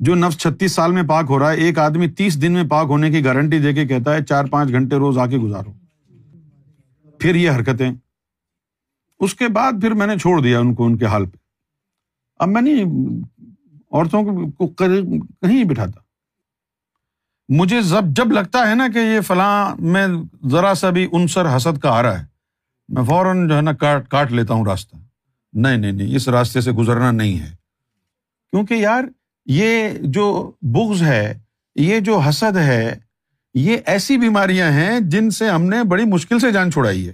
جو 0.00 0.14
نفس 0.14 0.38
چھتیس 0.38 0.72
سال 0.72 0.92
میں 0.92 1.02
پاک 1.02 1.24
ہو 1.28 1.38
رہا 1.38 1.52
ہے، 1.52 1.56
ایک 1.56 1.78
آدمی 1.78 2.08
تیس 2.08 2.42
دن 2.42 2.52
میں 2.52 2.64
پاک 2.64 2.86
ہونے 2.88 3.10
کی 3.10 3.24
گارنٹی 3.24 3.58
دے 3.58 3.72
کے 3.72 3.86
کہتا 3.86 4.14
ہے، 4.14 4.24
چار 4.24 4.44
پانچ 4.44 4.68
گھنٹے 4.68 4.96
روز 4.96 5.18
آ 5.18 5.26
کے 5.26 5.38
گزارو۔ 5.38 5.72
پھر 7.18 7.34
یہ 7.34 7.50
حرکتیں۔ 7.50 7.92
اس 9.20 9.34
کے 9.34 9.48
بعد 9.48 9.72
پھر 9.80 9.90
میں 9.90 10.06
نے 10.06 10.18
چھوڑ 10.18 10.42
دیا 10.42 10.60
ان 10.60 10.74
کو، 10.74 10.86
ان 10.86 10.96
کے 10.96 11.04
حال 11.04 11.26
پہ۔ 11.26 11.39
اب 12.40 12.48
میں 12.48 12.62
نہیں 12.62 12.84
عورتوں 13.92 14.22
کو 14.50 14.66
کہیں 14.68 15.64
بٹھاتا۔ 15.64 16.00
مجھے 17.48 17.82
جب 17.82 18.04
جب 18.06 18.32
لگتا 18.32 18.70
ہے 18.70 18.74
نا 18.74 18.88
کہ 18.94 18.98
یہ 18.98 19.20
فلاں 19.20 19.76
میں 19.78 20.06
ذرا 20.50 20.74
سا 20.74 20.90
بھی 20.90 21.08
انصر 21.12 21.56
حسد 21.56 21.78
کا 21.78 21.90
آ 21.90 22.02
رہا 22.02 22.20
ہے، 22.20 22.24
میں 22.88 23.04
فوراً 23.04 23.48
جو 23.48 23.56
ہے 23.56 23.60
نا 23.60 23.72
کاٹ 23.72 24.08
کاٹ 24.08 24.32
لیتا 24.32 24.54
ہوں 24.54 24.64
راستہ۔ 24.64 24.96
نہیں 25.52 25.76
نہیں 25.76 25.92
نہیں، 25.92 26.16
اس 26.16 26.28
راستے 26.28 26.60
سے 26.60 26.72
گزرنا 26.72 27.10
نہیں 27.10 27.40
ہے۔ 27.40 27.50
کیونکہ 28.50 28.74
یار، 28.74 29.04
یہ 29.46 29.88
جو 30.00 30.52
بغض 30.62 31.02
ہے، 31.02 31.38
یہ 31.74 32.00
جو 32.00 32.18
حسد 32.18 32.56
ہے، 32.56 32.98
یہ 33.54 33.76
ایسی 33.86 34.18
بیماریاں 34.18 34.70
ہیں 34.70 35.00
جن 35.00 35.30
سے 35.30 35.48
ہم 35.48 35.62
نے 35.62 35.82
بڑی 35.82 36.04
مشکل 36.04 36.38
سے 36.38 36.52
جان 36.52 36.72
چھڑائی 36.72 37.08
ہے۔ 37.08 37.12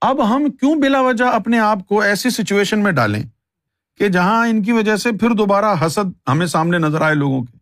اب 0.00 0.36
ہم 0.36 0.50
کیوں 0.50 0.74
بلا 0.76 1.00
وجہ 1.00 1.24
اپنے 1.24 1.58
آپ 1.58 1.86
کو 1.88 2.00
ایسی 2.00 2.30
سچویشن 2.30 2.82
میں 2.82 2.92
ڈالیں؟ 2.92 3.22
کہ 3.96 4.08
جہاں 4.08 4.48
ان 4.48 4.62
کی 4.62 4.72
وجہ 4.72 4.96
سے 4.96 5.12
پھر 5.12 5.30
دوبارہ 5.30 5.86
حسد 5.86 6.28
ہمیں 6.28 6.46
سامنے 6.46 6.78
نظر 6.78 7.00
آئے 7.00 7.14
لوگوں 7.14 7.42
کے۔ 7.42 7.58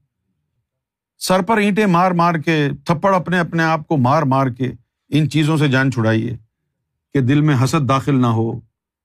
سر 1.19 1.43
پر 1.43 1.57
اینٹیں 1.57 1.87
مار 1.87 2.11
مار 2.11 2.35
کے، 2.35 2.69
تھپڑ 2.85 3.15
اپنے 3.15 3.39
اپنے 3.39 3.63
آپ 3.63 3.89
کو 3.89 3.97
مار 3.97 4.23
مار 4.23 4.47
کے 4.47 4.73
ان 5.09 5.31
چیزوں 5.31 5.57
سے 5.57 5.69
جان 5.69 5.93
چھڑائیے 5.93 6.37
کہ 7.15 7.21
دل 7.21 7.41
میں 7.41 7.57
حسد 7.65 7.89
داخل 7.89 8.21
نہ 8.21 8.27
ہو، 8.27 8.61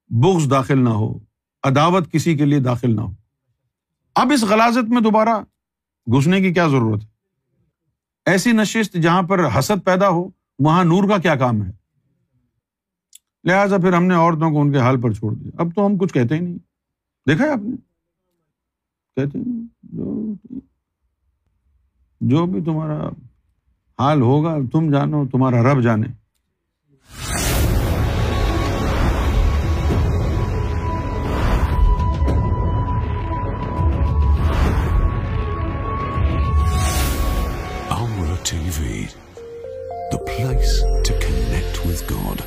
بغض 0.09 0.51
داخل 0.51 0.83
نہ 0.83 0.89
ہو، 0.89 1.19
عداوت 1.63 2.11
کسی 2.11 2.37
کے 2.37 2.45
لیے 2.45 2.59
داخل 2.59 2.95
نہ 2.95 3.01
ہو۔ 3.01 3.13
اب 4.15 4.31
اس 4.31 4.43
غلازت 4.43 4.89
میں 4.89 5.01
دوبارہ 5.01 5.41
گھسنے 6.07 6.41
کی 6.41 6.53
کیا 6.53 6.67
ضرورت 6.67 7.03
ہے؟ 7.03 7.07
ایسی 8.25 8.51
نشست 8.51 8.93
جہاں 8.93 9.21
پر 9.21 9.59
حسد 9.59 9.85
پیدا 9.85 10.09
ہو، 10.09 10.29
وہاں 10.59 10.83
نور 10.83 11.09
کا 11.09 11.17
کیا 11.17 11.35
کام 11.35 11.63
ہے؟ 11.63 11.71
لہٰذا 13.43 13.77
پھر 13.77 13.93
ہم 13.93 14.05
نے 14.05 14.15
عورتوں 14.15 14.51
کو 14.51 14.61
ان 14.61 14.71
کے 14.71 14.79
حال 14.79 15.01
پر 15.01 15.13
چھوڑ 15.13 15.33
دیا۔ 15.33 15.51
اب 15.57 15.67
تو 15.75 15.85
ہم 15.85 15.97
کچھ 15.97 16.13
کہتے 16.13 16.35
ہی 16.35 16.39
نہیں۔ 16.39 16.57
دیکھا 17.27 17.45
ہے 17.45 17.49
آپ 17.49 17.59
نے؟ 17.63 17.75
کہتے 19.15 19.37
ہیں، 19.37 19.67
جو 19.83 20.33
جو 22.21 22.45
بھی 22.45 22.61
تمہارا 22.61 23.09
حال 23.99 24.21
ہوگا، 24.21 24.57
تم 24.71 24.91
جانو، 24.91 25.27
تمہارا 25.27 25.73
رب 25.73 25.83
جانے۔ 25.83 26.07
TV 38.57 39.05
the 40.11 40.17
place 40.17 40.81
to 40.81 41.13
connect 41.21 42.11
God 42.11 42.41